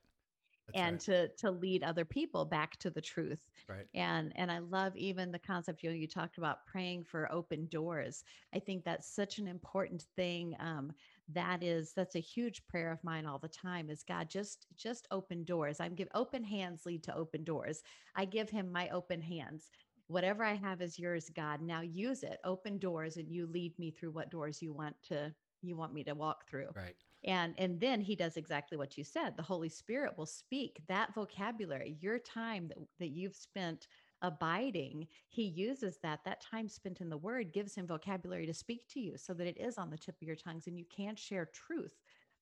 [0.68, 1.02] That's and right.
[1.02, 3.46] to to lead other people back to the truth.
[3.70, 3.86] Right.
[3.94, 7.68] And and i love even the concept you know, you talked about praying for open
[7.68, 8.24] doors.
[8.54, 10.94] I think that's such an important thing um,
[11.34, 15.08] that is that's a huge prayer of mine all the time is god just just
[15.12, 15.80] open doors.
[15.80, 17.84] I'm give open hands lead to open doors.
[18.16, 19.70] I give him my open hands.
[20.08, 21.62] Whatever i have is yours god.
[21.62, 22.38] Now use it.
[22.44, 26.04] Open doors and you lead me through what doors you want to you want me
[26.04, 26.70] to walk through.
[26.76, 30.80] Right and and then he does exactly what you said the holy spirit will speak
[30.88, 33.88] that vocabulary your time that, that you've spent
[34.22, 38.88] abiding he uses that that time spent in the word gives him vocabulary to speak
[38.88, 41.16] to you so that it is on the tip of your tongues and you can
[41.16, 41.96] share truth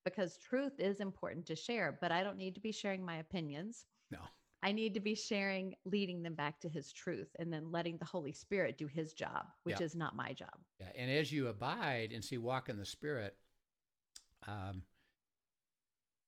[0.04, 3.86] because truth is important to share but i don't need to be sharing my opinions
[4.10, 4.20] no
[4.64, 8.06] I need to be sharing, leading them back to his truth, and then letting the
[8.06, 9.84] Holy Spirit do his job, which yeah.
[9.84, 10.56] is not my job.
[10.80, 10.88] Yeah.
[10.96, 13.36] And as you abide and see, walk in the Spirit,
[14.46, 14.82] um,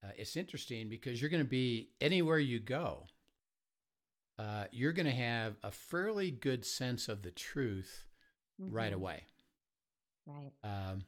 [0.05, 3.07] uh, it's interesting because you're going to be anywhere you go,
[4.39, 8.05] uh, you're going to have a fairly good sense of the truth
[8.61, 8.75] mm-hmm.
[8.75, 9.25] right away.
[10.27, 10.53] Right.
[10.63, 11.03] Um,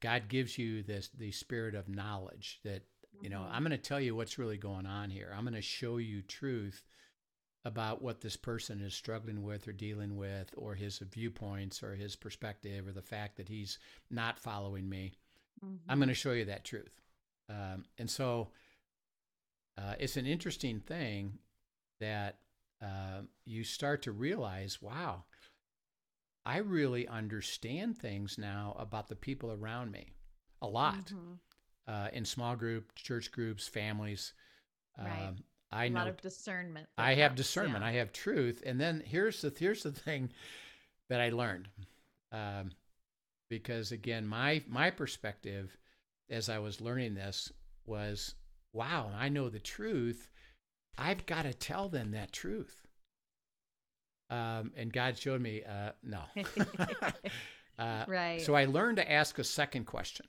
[0.00, 2.82] God gives you this the spirit of knowledge that
[3.20, 3.54] you know mm-hmm.
[3.54, 5.32] I'm going to tell you what's really going on here.
[5.34, 6.84] I'm going to show you truth
[7.64, 12.14] about what this person is struggling with or dealing with, or his viewpoints, or his
[12.14, 13.78] perspective, or the fact that he's
[14.10, 15.14] not following me.
[15.62, 15.90] Mm-hmm.
[15.90, 17.00] I'm going to show you that truth.
[17.50, 18.48] Um, and so
[19.76, 21.38] uh, it's an interesting thing
[22.00, 22.38] that
[22.82, 25.24] uh, you start to realize wow,
[26.46, 30.12] I really understand things now about the people around me
[30.62, 31.06] a lot.
[31.06, 31.34] Mm-hmm.
[31.86, 34.32] uh, in small group, church groups, families.
[34.98, 35.28] Right.
[35.28, 35.36] Um,
[35.70, 36.88] I a know a lot of discernment.
[36.96, 37.82] I have discernment.
[37.82, 37.90] Yeah.
[37.90, 38.62] I have truth.
[38.64, 40.30] And then here's the here's the thing
[41.08, 41.68] that I learned,
[42.32, 42.70] um,
[43.48, 45.76] because again, my my perspective
[46.30, 47.52] as I was learning this
[47.86, 48.34] was,
[48.72, 50.30] wow, I know the truth.
[50.96, 52.86] I've got to tell them that truth.
[54.30, 56.22] Um, and God showed me, uh, no.
[57.78, 58.40] uh, right.
[58.40, 60.26] So I learned to ask a second question.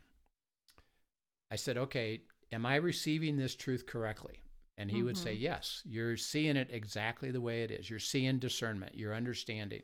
[1.52, 4.40] I said, okay, am I receiving this truth correctly?
[4.78, 5.06] And he mm-hmm.
[5.06, 5.44] would say, mm-hmm.
[5.44, 7.90] yes, you're seeing it exactly the way it is.
[7.90, 9.84] You're seeing discernment, you're understanding.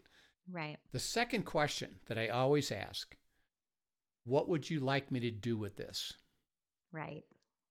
[0.52, 0.78] Right.
[0.92, 3.16] The second question that I always ask,
[4.26, 6.14] what would you like me to do with this?
[6.92, 7.24] Right.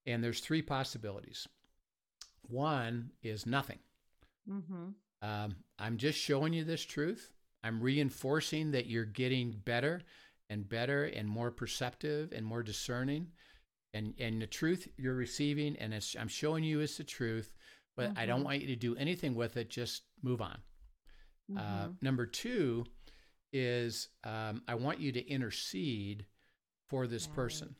[0.07, 1.47] And there's three possibilities.
[2.43, 3.79] One is nothing.
[4.49, 4.89] Mm-hmm.
[5.23, 7.33] Um, I'm just showing you this truth.
[7.63, 10.03] I'm reinforcing that you're getting better
[10.49, 13.29] and better and more perceptive and more discerning.
[13.93, 17.53] And, and the truth you're receiving, and I'm showing you is the truth,
[17.97, 18.19] but mm-hmm.
[18.19, 18.45] I don't mm-hmm.
[18.47, 19.69] want you to do anything with it.
[19.69, 20.59] Just move on.
[21.57, 21.85] Uh, mm-hmm.
[21.85, 22.85] Uh, number two
[23.53, 26.25] is um, I want you to intercede
[26.91, 27.75] for this person.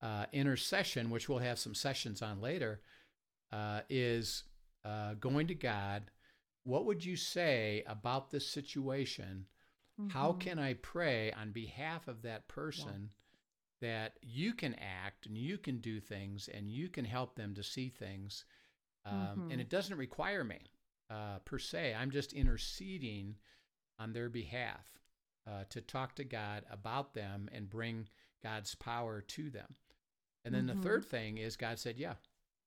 [0.00, 2.80] Uh, intercession, which we'll have some sessions on later,
[3.52, 4.44] uh, is
[4.84, 6.10] uh, going to God
[6.64, 9.46] what would you say about this situation?
[10.00, 10.10] Mm-hmm.
[10.10, 13.10] How can I pray on behalf of that person
[13.80, 13.88] yeah.
[13.88, 17.62] that you can act and you can do things and you can help them to
[17.62, 18.44] see things?
[19.04, 19.50] Um, mm-hmm.
[19.50, 20.60] And it doesn't require me
[21.10, 21.94] uh, per se.
[21.98, 23.36] I'm just interceding
[23.98, 24.86] on their behalf
[25.46, 28.08] uh, to talk to God about them and bring
[28.42, 29.74] God's power to them.
[30.44, 30.80] And then mm-hmm.
[30.80, 32.14] the third thing is God said, "Yeah,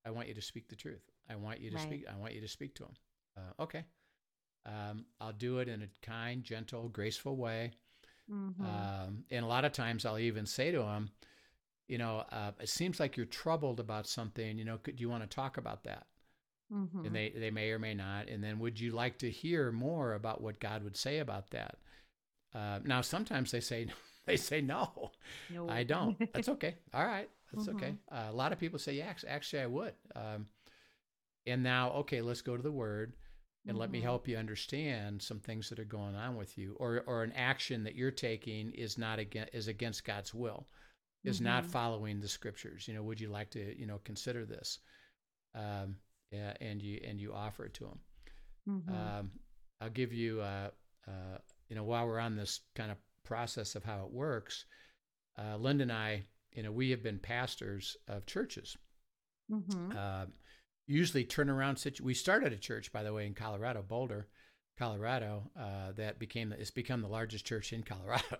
[0.05, 1.11] I want you to speak the truth.
[1.29, 1.85] I want you to right.
[1.85, 2.05] speak.
[2.11, 2.95] I want you to speak to them."
[3.37, 3.85] uh, okay,
[4.65, 7.71] um, I'll do it in a kind, gentle, graceful way.
[8.31, 8.65] Mm-hmm.
[8.65, 11.11] Um, and a lot of times I'll even say to them,
[11.87, 14.57] you know, uh, it seems like you're troubled about something.
[14.57, 16.07] You know, could, do you want to talk about that?
[16.73, 17.05] Mm-hmm.
[17.05, 18.27] And they, they may or may not.
[18.27, 21.77] And then would you like to hear more about what God would say about that?
[22.55, 23.87] Uh, now, sometimes they say,
[24.25, 25.11] they say no,
[25.49, 25.67] no.
[25.69, 26.17] I don't.
[26.33, 26.75] That's okay.
[26.93, 27.29] All right.
[27.53, 27.77] That's mm-hmm.
[27.77, 27.93] okay.
[28.11, 29.93] Uh, a lot of people say, yeah, actually I would.
[30.15, 30.47] Um,
[31.45, 33.13] and now, okay, let's go to the word
[33.65, 33.81] and mm-hmm.
[33.81, 34.05] let me mm-hmm.
[34.05, 37.83] help you understand some things that are going on with you or or an action
[37.83, 40.67] that you're taking is not against is against God's will
[41.23, 41.45] is mm-hmm.
[41.45, 44.79] not following the scriptures you know would you like to you know consider this
[45.55, 45.95] um,
[46.31, 47.99] yeah, and you and you offer it to them
[48.69, 48.93] mm-hmm.
[48.93, 49.31] um,
[49.81, 50.69] I'll give you uh,
[51.07, 51.37] uh,
[51.69, 54.65] you know while we're on this kind of process of how it works
[55.37, 56.23] uh, Linda and I
[56.53, 58.77] you know we have been pastors of churches
[59.51, 59.91] mm-hmm.
[59.97, 60.25] uh,
[60.87, 62.05] usually turnaround situation.
[62.05, 64.27] We started a church, by the way, in Colorado, Boulder,
[64.77, 68.23] Colorado, uh, that became it's become the largest church in Colorado.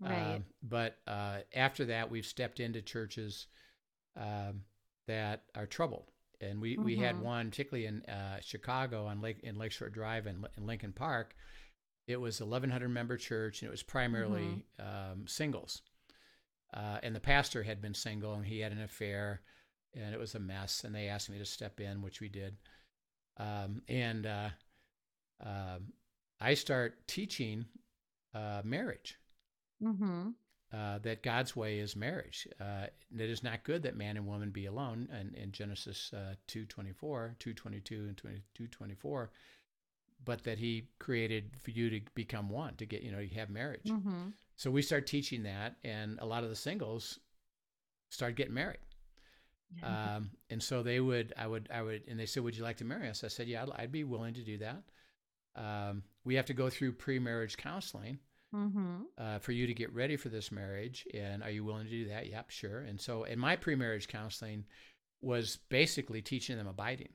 [0.00, 0.34] Right.
[0.34, 3.46] Um, but uh, after that, we've stepped into churches
[4.16, 4.62] um,
[5.06, 6.84] that are troubled, and we, mm-hmm.
[6.84, 7.24] we had mm-hmm.
[7.24, 11.36] one particularly in uh, Chicago on Lake in Lakeshore Drive in Lincoln Park.
[12.12, 15.12] It was 1,100 member church, and it was primarily mm-hmm.
[15.12, 15.82] um, singles.
[16.72, 19.42] Uh, and the pastor had been single, and he had an affair
[19.94, 20.84] and it was a mess.
[20.84, 22.56] And they asked me to step in, which we did.
[23.36, 24.48] Um, and uh,
[25.44, 25.78] uh,
[26.40, 27.66] I start teaching
[28.34, 29.18] uh, marriage.
[29.82, 30.30] Mm-hmm.
[30.72, 32.48] Uh, that God's way is marriage.
[32.58, 35.06] Uh, it is not good that man and woman be alone.
[35.12, 39.28] And in Genesis uh, 2.24, 2.22 and 2.24,
[40.24, 43.50] but that he created for you to become one, to get, you know, you have
[43.50, 43.86] marriage.
[43.86, 44.28] Mm-hmm.
[44.56, 47.18] So we start teaching that, and a lot of the singles
[48.10, 48.78] start getting married.
[49.82, 52.76] Um, and so they would, I would, I would, and they said, "Would you like
[52.78, 54.82] to marry us?" I said, "Yeah, I'd, I'd be willing to do that."
[55.56, 58.18] Um, we have to go through pre-marriage counseling
[58.54, 59.02] mm-hmm.
[59.18, 61.06] uh, for you to get ready for this marriage.
[61.14, 62.28] And are you willing to do that?
[62.28, 62.80] Yep, sure.
[62.80, 64.64] And so, in my pre-marriage counseling
[65.20, 67.10] was basically teaching them abiding.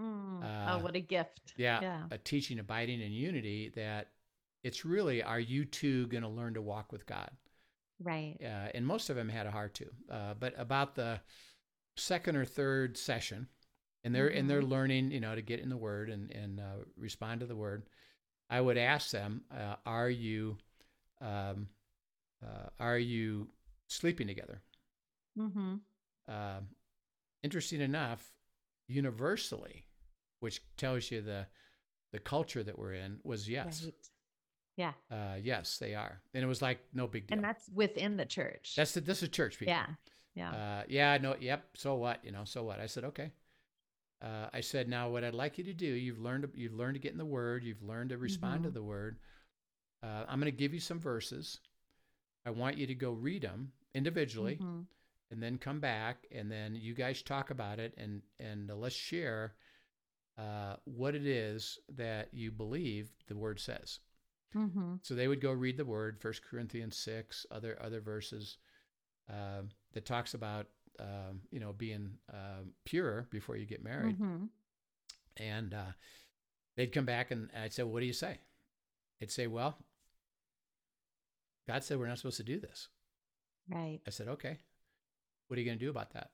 [0.00, 0.42] Mm.
[0.42, 1.54] Uh, oh, what a gift!
[1.56, 2.02] Yeah, yeah.
[2.10, 3.72] A teaching abiding in unity.
[3.76, 4.08] That
[4.62, 7.30] it's really, are you two going to learn to walk with God?
[8.02, 8.36] Right.
[8.42, 9.86] Uh, and most of them had a heart to.
[10.10, 11.20] Uh, but about the
[11.96, 13.48] second or third session,
[14.02, 14.38] and they're mm-hmm.
[14.38, 14.70] and they're mm-hmm.
[14.70, 17.84] learning, you know, to get in the word and and uh, respond to the word.
[18.50, 20.58] I would ask them, uh, "Are you,
[21.20, 21.68] um,
[22.42, 23.48] uh, are you
[23.88, 24.60] sleeping together?"
[25.38, 25.76] Mm-hmm.
[26.28, 26.68] Um,
[27.42, 28.32] interesting enough,
[28.88, 29.86] universally,
[30.40, 31.46] which tells you the
[32.12, 33.84] the culture that we're in was yes.
[33.84, 33.94] Right.
[34.76, 34.92] Yeah.
[35.10, 37.36] Uh, yes, they are, and it was like no big deal.
[37.36, 38.74] And that's within the church.
[38.76, 39.74] That's the, this is church people.
[39.74, 39.86] Yeah.
[40.34, 40.50] Yeah.
[40.50, 41.18] Uh, yeah.
[41.18, 41.36] No.
[41.38, 41.64] Yep.
[41.76, 42.24] So what?
[42.24, 42.44] You know.
[42.44, 42.80] So what?
[42.80, 43.32] I said okay.
[44.22, 45.86] Uh, I said now what I'd like you to do.
[45.86, 46.48] You've learned.
[46.54, 47.62] You've learned to get in the Word.
[47.62, 48.64] You've learned to respond mm-hmm.
[48.64, 49.18] to the Word.
[50.02, 51.60] Uh, I'm going to give you some verses.
[52.44, 54.80] I want you to go read them individually, mm-hmm.
[55.30, 58.94] And then come back and then you guys talk about it and and uh, let's
[58.94, 59.54] share
[60.38, 64.00] uh, what it is that you believe the word says.
[64.56, 64.94] Mm-hmm.
[65.02, 68.58] So they would go read the word, First Corinthians six, other other verses
[69.30, 69.62] uh,
[69.92, 70.66] that talks about
[71.00, 74.44] um, you know being um, pure before you get married, mm-hmm.
[75.36, 75.92] and uh,
[76.76, 78.38] they'd come back and I'd say, well, "What do you say?"
[79.18, 79.76] They'd say, "Well,
[81.66, 82.88] God said we're not supposed to do this."
[83.68, 84.00] Right.
[84.06, 84.58] I said, "Okay,
[85.54, 86.30] what are you going to do about that?"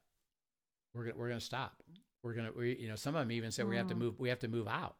[0.94, 1.82] We're gonna, we're going to stop.
[2.22, 3.98] We're going to we, you know some of them even said we have to mm.
[3.98, 4.96] move we have to move out.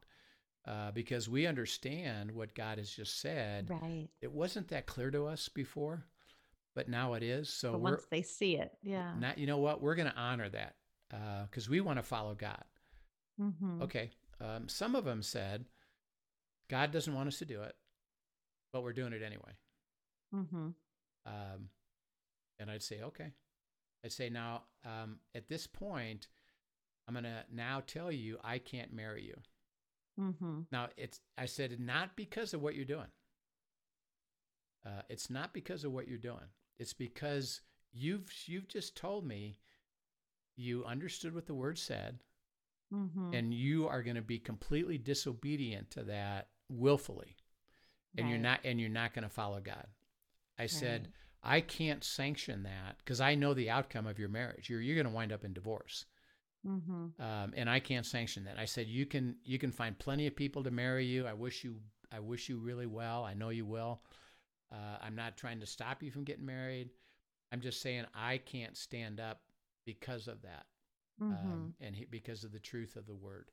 [0.67, 3.71] Uh, because we understand what God has just said.
[3.71, 4.09] Right.
[4.21, 6.05] It wasn't that clear to us before
[6.75, 7.49] but now it is.
[7.49, 9.13] So once they see it, yeah.
[9.19, 9.83] Not, you know what?
[9.83, 10.77] We're going to honor that
[11.51, 12.65] because uh, we want to follow God.
[13.41, 13.83] Mm-hmm.
[13.83, 14.11] Okay.
[14.41, 15.67] Um, some of them said,
[16.69, 17.75] God doesn't want us to do it,
[18.73, 19.53] but we're doing it anyway.
[20.35, 20.69] Mm-hmm.
[21.27, 21.69] Um,
[22.59, 23.33] and I'd say, okay.
[24.05, 26.29] I'd say, now, um, at this point,
[27.07, 29.37] I'm going to now tell you I can't marry you.
[30.19, 30.61] Mm-hmm.
[30.73, 33.09] Now, it's, I said, not because of what you're doing.
[34.85, 36.49] Uh, it's not because of what you're doing.
[36.79, 37.61] It's because
[37.93, 39.59] you've you've just told me
[40.57, 42.19] you understood what the word said,
[42.93, 43.35] mm-hmm.
[43.35, 47.37] and you are going to be completely disobedient to that willfully,
[48.17, 48.31] and right.
[48.31, 49.87] you're not and you're not going to follow God.
[50.59, 50.71] I right.
[50.71, 51.09] said
[51.43, 54.69] I can't sanction that because I know the outcome of your marriage.
[54.69, 56.05] You're you're going to wind up in divorce.
[56.67, 57.23] Mm-hmm.
[57.23, 58.59] Um, and I can't sanction that.
[58.59, 61.27] I said you can you can find plenty of people to marry you.
[61.27, 61.77] I wish you
[62.13, 63.25] I wish you really well.
[63.25, 64.03] I know you will.
[64.73, 66.91] Uh, I'm not trying to stop you from getting married.
[67.53, 69.41] I'm just saying I can't stand up
[69.85, 70.67] because of that,
[71.21, 71.33] mm-hmm.
[71.33, 73.51] um, and he, because of the truth of the word.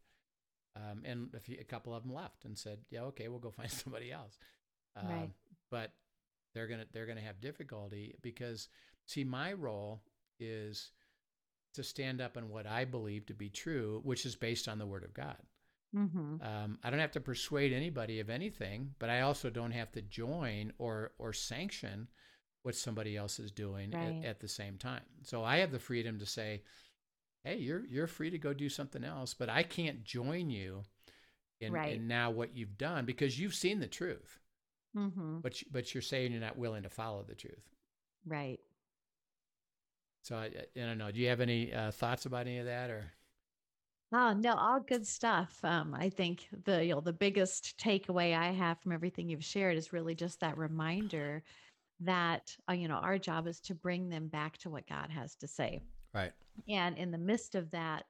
[0.76, 3.50] Um, and a, few, a, couple of them left and said, "Yeah, okay, we'll go
[3.58, 4.38] find somebody else."
[4.96, 5.30] Um, right.
[5.72, 5.92] But
[6.54, 8.70] they're gonna they're gonna have difficulty because
[9.06, 10.02] see, my role
[10.40, 10.92] is
[11.74, 14.86] to stand up on what I believe to be true, which is based on the
[14.86, 15.38] Word of God.
[15.96, 16.42] Mm-hmm.
[16.42, 20.02] Um, I don't have to persuade anybody of anything, but I also don't have to
[20.02, 22.08] join or or sanction
[22.64, 24.20] what somebody else is doing right.
[24.24, 25.04] at, at, the same time.
[25.24, 26.64] So I have the freedom to say,
[27.44, 30.84] "Hey, you're you're free to go do something else," but I can't join you
[31.62, 31.96] in, right.
[31.96, 34.40] in now what you've done because you've seen the truth.
[34.98, 35.40] Mm-hmm.
[35.42, 37.70] But but you're saying you're not willing to follow the truth.
[38.26, 38.60] Right.
[40.24, 41.12] So I, I don't know.
[41.12, 43.12] Do you have any uh, thoughts about any of that, or?
[44.14, 45.58] Oh no, all good stuff.
[45.64, 49.78] Um, I think the you know the biggest takeaway I have from everything you've shared
[49.78, 51.44] is really just that reminder
[52.00, 55.36] that uh, you know our job is to bring them back to what God has
[55.36, 55.82] to say.
[56.14, 56.32] Right.
[56.68, 58.06] And in the midst of that,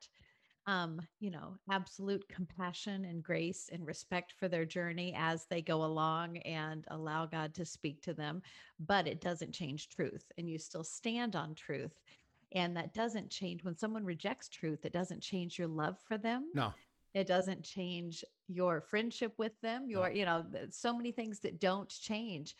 [0.67, 5.83] um, you know, absolute compassion and grace and respect for their journey as they go
[5.85, 8.41] along and allow God to speak to them.
[8.79, 11.99] But it doesn't change truth, and you still stand on truth
[12.53, 16.49] and that doesn't change when someone rejects truth it doesn't change your love for them
[16.53, 16.73] no
[17.13, 20.15] it doesn't change your friendship with them your no.
[20.15, 22.55] you know so many things that don't change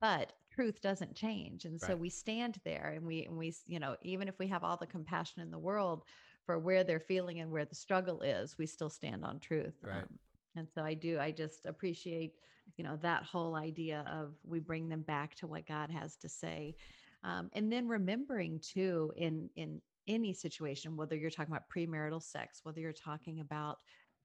[0.00, 1.90] but truth doesn't change and right.
[1.90, 4.76] so we stand there and we and we you know even if we have all
[4.76, 6.04] the compassion in the world
[6.50, 9.98] for where they're feeling and where the struggle is we still stand on truth right.
[9.98, 10.18] um,
[10.56, 12.34] and so i do i just appreciate
[12.76, 16.28] you know that whole idea of we bring them back to what god has to
[16.28, 16.74] say
[17.22, 22.62] um, and then remembering too in in any situation whether you're talking about premarital sex
[22.64, 23.78] whether you're talking about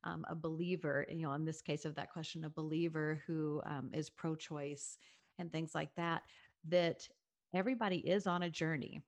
[0.03, 3.91] um, a believer you know in this case of that question a believer who um,
[3.93, 4.97] is pro-choice
[5.37, 6.23] and things like that
[6.67, 7.07] that
[7.53, 8.99] everybody is on a journey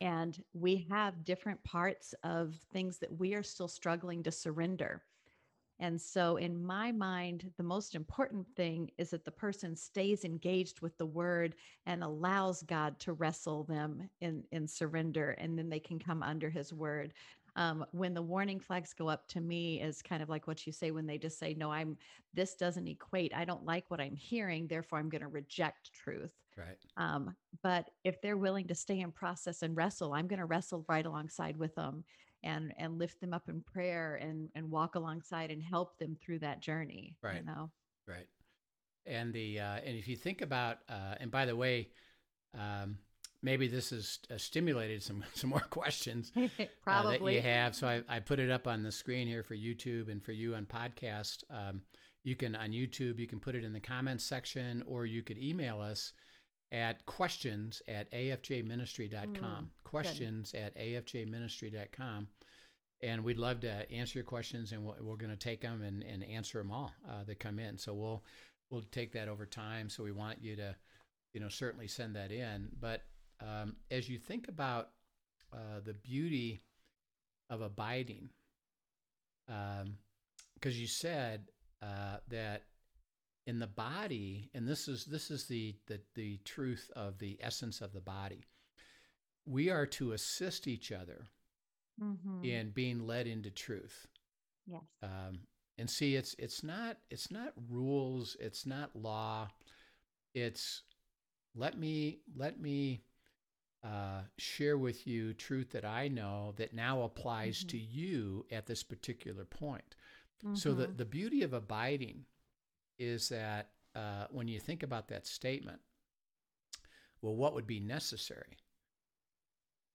[0.00, 5.02] and we have different parts of things that we are still struggling to surrender
[5.78, 10.80] and so, in my mind, the most important thing is that the person stays engaged
[10.80, 15.80] with the word and allows God to wrestle them in, in surrender, and then they
[15.80, 17.12] can come under his word.
[17.56, 20.72] Um, when the warning flags go up to me is kind of like what you
[20.72, 21.98] say when they just say, No, I'm
[22.32, 23.34] this doesn't equate.
[23.34, 26.32] I don't like what I'm hearing, therefore I'm going to reject truth.
[26.56, 26.78] Right.
[26.96, 30.84] Um, but if they're willing to stay in process and wrestle, I'm going to wrestle
[30.88, 32.04] right alongside with them
[32.42, 36.38] and and lift them up in prayer and and walk alongside and help them through
[36.38, 37.36] that journey right.
[37.36, 37.70] you know?
[38.06, 38.28] Right.
[39.04, 41.88] And the uh, and if you think about uh, and by the way
[42.58, 42.98] um,
[43.42, 46.32] maybe this has uh, stimulated some some more questions
[46.82, 47.74] probably uh, that you have.
[47.74, 50.54] So I, I put it up on the screen here for youtube and for you
[50.54, 51.42] on podcast.
[51.50, 51.82] Um,
[52.22, 55.38] you can on youtube you can put it in the comments section or you could
[55.38, 56.12] email us
[56.72, 59.34] at questions at afjministry.com.
[59.34, 60.58] Mm, questions good.
[60.60, 62.28] at afjministry.com.
[63.02, 66.02] And we'd love to answer your questions, and we're, we're going to take them and,
[66.02, 67.76] and answer them all uh, that come in.
[67.76, 68.24] So we'll
[68.70, 69.88] we'll take that over time.
[69.88, 70.74] So we want you to,
[71.34, 72.68] you know, certainly send that in.
[72.80, 73.02] But
[73.40, 74.90] um, as you think about
[75.52, 76.60] uh, the beauty
[77.50, 78.30] of abiding,
[79.46, 81.42] because um, you said
[81.82, 82.62] uh, that
[83.46, 87.80] in the body, and this is this is the, the the truth of the essence
[87.80, 88.44] of the body.
[89.46, 91.28] We are to assist each other
[92.02, 92.44] mm-hmm.
[92.44, 94.08] in being led into truth.
[94.66, 94.82] Yes.
[95.02, 95.40] Um,
[95.78, 98.36] and see, it's it's not it's not rules.
[98.40, 99.48] It's not law.
[100.34, 100.82] It's
[101.54, 103.02] let me let me
[103.84, 107.68] uh, share with you truth that I know that now applies mm-hmm.
[107.68, 109.94] to you at this particular point.
[110.44, 110.56] Mm-hmm.
[110.56, 112.24] So the the beauty of abiding
[112.98, 115.80] is that uh, when you think about that statement,
[117.22, 118.58] well, what would be necessary?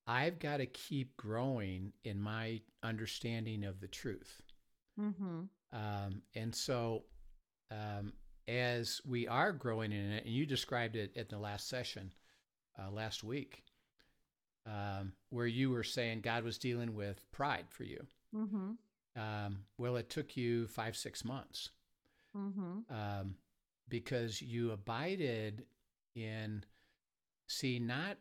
[0.08, 4.42] I've got to keep growing in my understanding of the truth.
[5.00, 5.42] Mm-hmm.
[5.74, 7.04] Um, and so,
[7.70, 8.14] um,
[8.48, 12.12] as we are growing in it, and you described it at the last session
[12.80, 13.64] uh, last week,
[14.66, 18.06] um, where you were saying God was dealing with pride for you.
[18.36, 18.72] Mm-hmm.
[19.16, 21.70] Um, well, it took you five, six months
[22.36, 22.94] mm-hmm.
[22.94, 23.36] um,
[23.90, 25.66] because you abided
[26.16, 26.64] in,
[27.48, 28.18] see, not,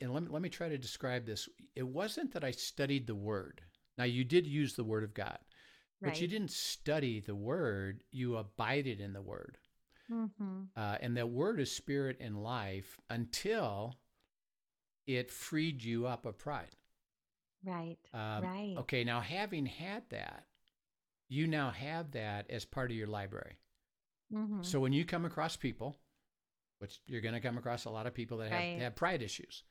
[0.00, 1.48] and let me, let me try to describe this.
[1.74, 3.62] It wasn't that I studied the word.
[3.98, 5.38] Now, you did use the word of God,
[6.00, 6.12] right.
[6.12, 9.58] but you didn't study the word, you abided in the word.
[10.10, 10.62] Mm-hmm.
[10.76, 13.96] Uh, and that word is spirit and life until
[15.06, 16.76] it freed you up of pride.
[17.64, 17.98] Right.
[18.14, 18.74] Um, right.
[18.78, 19.04] Okay.
[19.04, 20.44] Now, having had that,
[21.30, 23.56] you now have that as part of your library.
[24.34, 24.62] Mm-hmm.
[24.62, 25.96] So when you come across people,
[26.80, 28.80] which you're going to come across a lot of people that have, right.
[28.80, 29.62] have pride issues,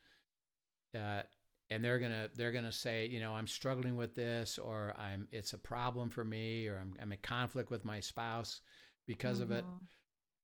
[0.97, 1.21] uh,
[1.69, 5.53] and they're gonna they're gonna say, you know, I'm struggling with this, or I'm it's
[5.53, 8.61] a problem for me, or I'm I'm in conflict with my spouse
[9.05, 9.51] because mm-hmm.
[9.51, 9.65] of it.
[9.65, 9.85] Mm-hmm.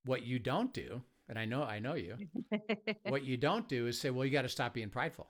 [0.04, 2.16] What you don't do, and I know I know you,
[3.08, 5.26] what you don't do is say, well, you got to stop being prideful.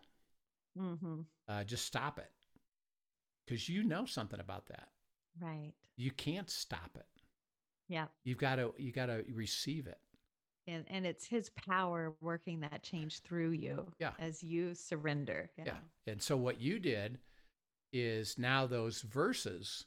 [0.78, 1.20] Mm-hmm.
[1.48, 2.30] Uh, just stop it,
[3.46, 4.88] because you know something about that.
[5.40, 5.72] Right.
[5.96, 7.06] You can't stop it.
[7.88, 8.06] Yeah.
[8.24, 9.98] You've got to you got to receive it.
[10.66, 14.12] And and it's his power working that change through you yeah.
[14.18, 15.50] as you surrender.
[15.56, 15.64] Yeah.
[15.66, 16.12] yeah.
[16.12, 17.18] And so what you did
[17.92, 19.86] is now those verses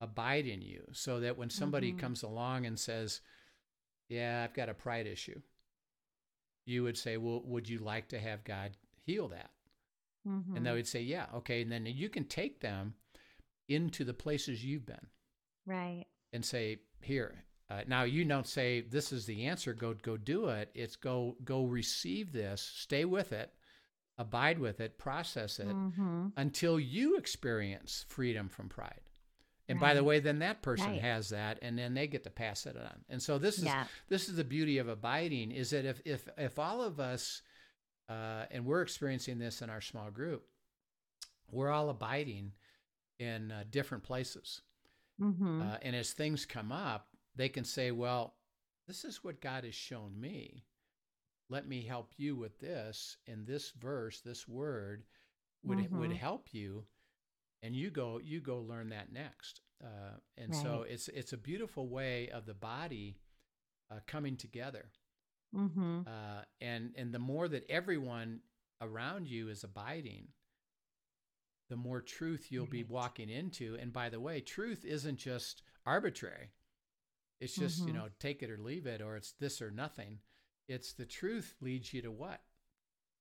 [0.00, 2.00] abide in you so that when somebody mm-hmm.
[2.00, 3.20] comes along and says,
[4.08, 5.40] "Yeah, I've got a pride issue."
[6.66, 8.72] You would say, "Well, would you like to have God
[9.06, 9.50] heal that?"
[10.28, 10.56] Mm-hmm.
[10.56, 12.94] And they would say, "Yeah, okay." And then you can take them
[13.68, 15.06] into the places you've been.
[15.66, 16.04] Right.
[16.32, 19.72] And say, here, uh, now you don't say this is the answer.
[19.72, 20.70] Go go do it.
[20.74, 22.60] It's go go receive this.
[22.60, 23.52] Stay with it.
[24.18, 24.98] Abide with it.
[24.98, 26.28] Process it mm-hmm.
[26.36, 29.00] until you experience freedom from pride.
[29.68, 29.88] And right.
[29.88, 31.00] by the way, then that person right.
[31.00, 33.00] has that, and then they get to pass it on.
[33.08, 33.84] And so this is yeah.
[34.08, 37.40] this is the beauty of abiding is that if if if all of us,
[38.10, 40.44] uh, and we're experiencing this in our small group,
[41.50, 42.52] we're all abiding
[43.18, 44.62] in uh, different places.
[45.20, 45.62] Mm-hmm.
[45.62, 48.34] Uh, and as things come up, they can say, well,
[48.86, 50.64] this is what God has shown me.
[51.50, 53.16] Let me help you with this.
[53.26, 55.04] And this verse, this word
[55.62, 55.98] would, mm-hmm.
[55.98, 56.84] would help you.
[57.62, 59.60] And you go, you go learn that next.
[59.82, 60.62] Uh, and right.
[60.62, 63.18] so it's, it's a beautiful way of the body
[63.90, 64.90] uh, coming together.
[65.54, 66.00] Mm-hmm.
[66.06, 68.40] Uh, and, and the more that everyone
[68.80, 70.28] around you is abiding,
[71.74, 73.76] the more truth you'll be walking into.
[73.80, 76.52] And by the way, truth isn't just arbitrary.
[77.40, 77.88] It's just, mm-hmm.
[77.88, 80.20] you know, take it or leave it, or it's this or nothing.
[80.68, 82.40] It's the truth leads you to what?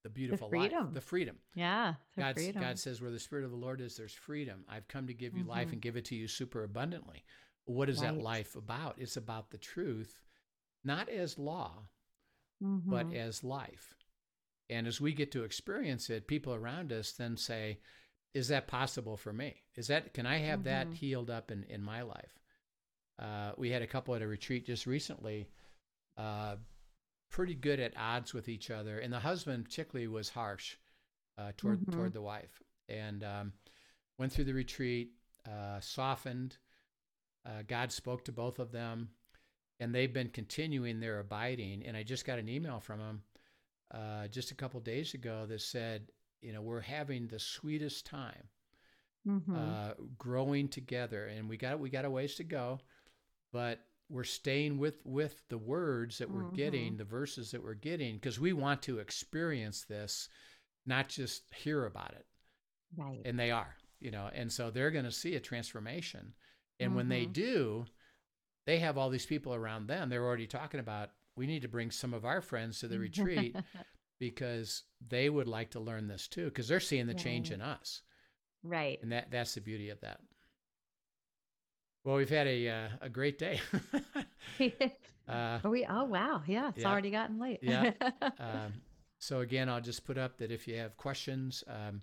[0.04, 0.86] The beautiful the freedom.
[0.86, 1.38] life, the freedom.
[1.56, 1.96] Yeah.
[2.16, 4.66] God, God says, where the Spirit of the Lord is, there's freedom.
[4.70, 5.50] I've come to give you mm-hmm.
[5.50, 7.24] life and give it to you super abundantly.
[7.66, 8.14] What is right.
[8.14, 8.98] that life about?
[9.00, 10.22] It's about the truth,
[10.84, 11.72] not as law,
[12.64, 12.88] mm-hmm.
[12.88, 13.96] but as life.
[14.70, 17.80] And as we get to experience it, people around us then say,
[18.34, 19.56] is that possible for me?
[19.76, 20.70] Is that can I have mm-hmm.
[20.70, 22.40] that healed up in in my life?
[23.20, 25.48] Uh, we had a couple at a retreat just recently,
[26.18, 26.56] uh,
[27.30, 30.78] pretty good at odds with each other, and the husband particularly was harsh
[31.38, 31.92] uh, toward mm-hmm.
[31.92, 33.54] toward the wife, and um,
[34.18, 35.12] went through the retreat,
[35.48, 36.58] uh, softened.
[37.46, 39.10] Uh, God spoke to both of them,
[39.80, 41.84] and they've been continuing their abiding.
[41.86, 43.22] And I just got an email from him
[43.94, 46.08] uh, just a couple days ago that said
[46.44, 48.44] you know we're having the sweetest time
[49.28, 49.56] mm-hmm.
[49.56, 52.80] uh, growing together and we got we got a ways to go
[53.52, 53.80] but
[54.10, 56.56] we're staying with with the words that we're mm-hmm.
[56.56, 60.30] getting the verses that we're getting because we want to experience this
[60.86, 62.26] not just hear about it
[62.98, 66.34] right and they are you know and so they're going to see a transformation
[66.80, 66.98] and mm-hmm.
[66.98, 67.32] when they mm-hmm.
[67.32, 67.86] do
[68.66, 71.90] they have all these people around them they're already talking about we need to bring
[71.90, 73.56] some of our friends to the retreat
[74.30, 77.24] because they would like to learn this too because they're seeing the right.
[77.24, 78.02] change in us.
[78.64, 79.00] Right.
[79.02, 80.20] And that that's the beauty of that.
[82.04, 83.60] Well, we've had a uh, a great day.
[85.28, 85.86] uh, Are we?
[85.90, 86.42] Oh wow!
[86.48, 87.60] Yeah, it's yeah, already gotten late.
[87.62, 87.92] yeah.
[88.40, 88.74] Um,
[89.20, 92.02] so again, I'll just put up that if you have questions, um,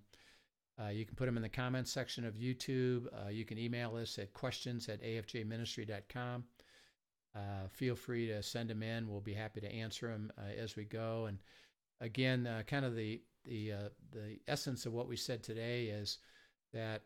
[0.81, 3.07] uh, you can put them in the comments section of YouTube.
[3.13, 6.45] Uh, you can email us at questions at afjministry.com.
[7.35, 9.09] Uh, feel free to send them in.
[9.09, 11.27] We'll be happy to answer them uh, as we go.
[11.27, 11.39] And
[12.01, 16.19] again, uh, kind of the the uh, the essence of what we said today is
[16.73, 17.03] that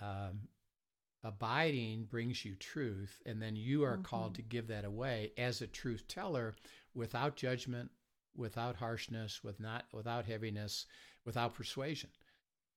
[0.00, 0.48] um,
[1.22, 4.02] abiding brings you truth, and then you are mm-hmm.
[4.02, 6.54] called to give that away as a truth teller
[6.94, 7.90] without judgment,
[8.36, 10.86] without harshness, with not without heaviness,
[11.24, 12.10] without persuasion.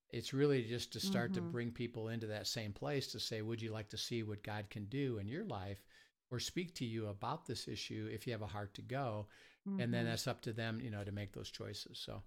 [0.10, 1.46] It's really just to start mm-hmm.
[1.46, 4.42] to bring people into that same place to say, would you like to see what
[4.42, 5.84] God can do in your life
[6.32, 9.28] or speak to you about this issue if you have a heart to go?
[9.68, 9.82] Mm-hmm.
[9.82, 10.12] And then mm-hmm.
[10.12, 12.00] that's up to them, you know, to make those choices.
[12.04, 12.22] So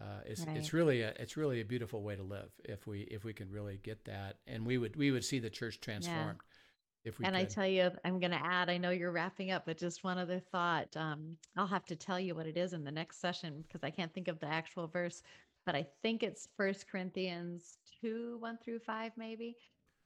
[0.00, 0.56] uh, it's right.
[0.56, 3.50] it's really a it's really a beautiful way to live if we if we can
[3.50, 6.38] really get that, and we would we would see the church transformed.
[6.40, 6.56] Yeah.
[7.02, 7.42] If we and could.
[7.42, 8.68] I tell you, I'm going to add.
[8.68, 10.94] I know you're wrapping up, but just one other thought.
[10.96, 13.90] Um, I'll have to tell you what it is in the next session because I
[13.90, 15.22] can't think of the actual verse,
[15.64, 19.56] but I think it's First Corinthians two one through five, maybe.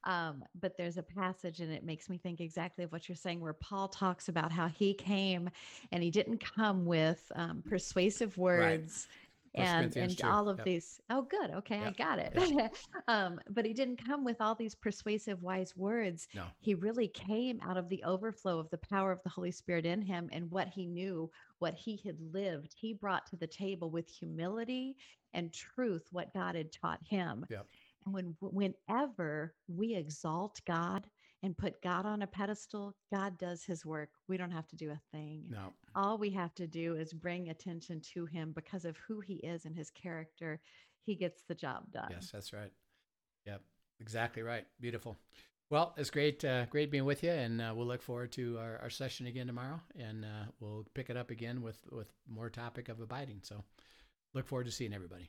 [0.04, 3.40] Um, but there's a passage and it makes me think exactly of what you're saying,
[3.40, 5.48] where Paul talks about how he came
[5.92, 9.06] and he didn't come with um, persuasive words.
[9.08, 9.18] Right
[9.54, 10.64] and and all of yep.
[10.64, 11.86] these oh good okay yep.
[11.86, 12.74] i got it yep.
[13.08, 16.42] um, but he didn't come with all these persuasive wise words no.
[16.60, 20.02] he really came out of the overflow of the power of the holy spirit in
[20.02, 24.08] him and what he knew what he had lived he brought to the table with
[24.08, 24.96] humility
[25.34, 27.66] and truth what god had taught him yep.
[28.04, 31.06] And when whenever we exalt god
[31.44, 34.08] and put God on a pedestal, God does his work.
[34.28, 35.44] We don't have to do a thing.
[35.50, 35.74] No.
[35.94, 39.66] All we have to do is bring attention to him because of who he is
[39.66, 40.58] and his character.
[41.04, 42.08] He gets the job done.
[42.08, 42.72] Yes, that's right.
[43.44, 43.60] Yep,
[44.00, 44.64] exactly right.
[44.80, 45.18] Beautiful.
[45.68, 48.78] Well, it's great, uh, great being with you, and uh, we'll look forward to our,
[48.82, 52.88] our, session again tomorrow, and uh, we'll pick it up again with with more topic
[52.88, 53.40] of abiding.
[53.42, 53.62] So,
[54.34, 55.28] look forward to seeing everybody.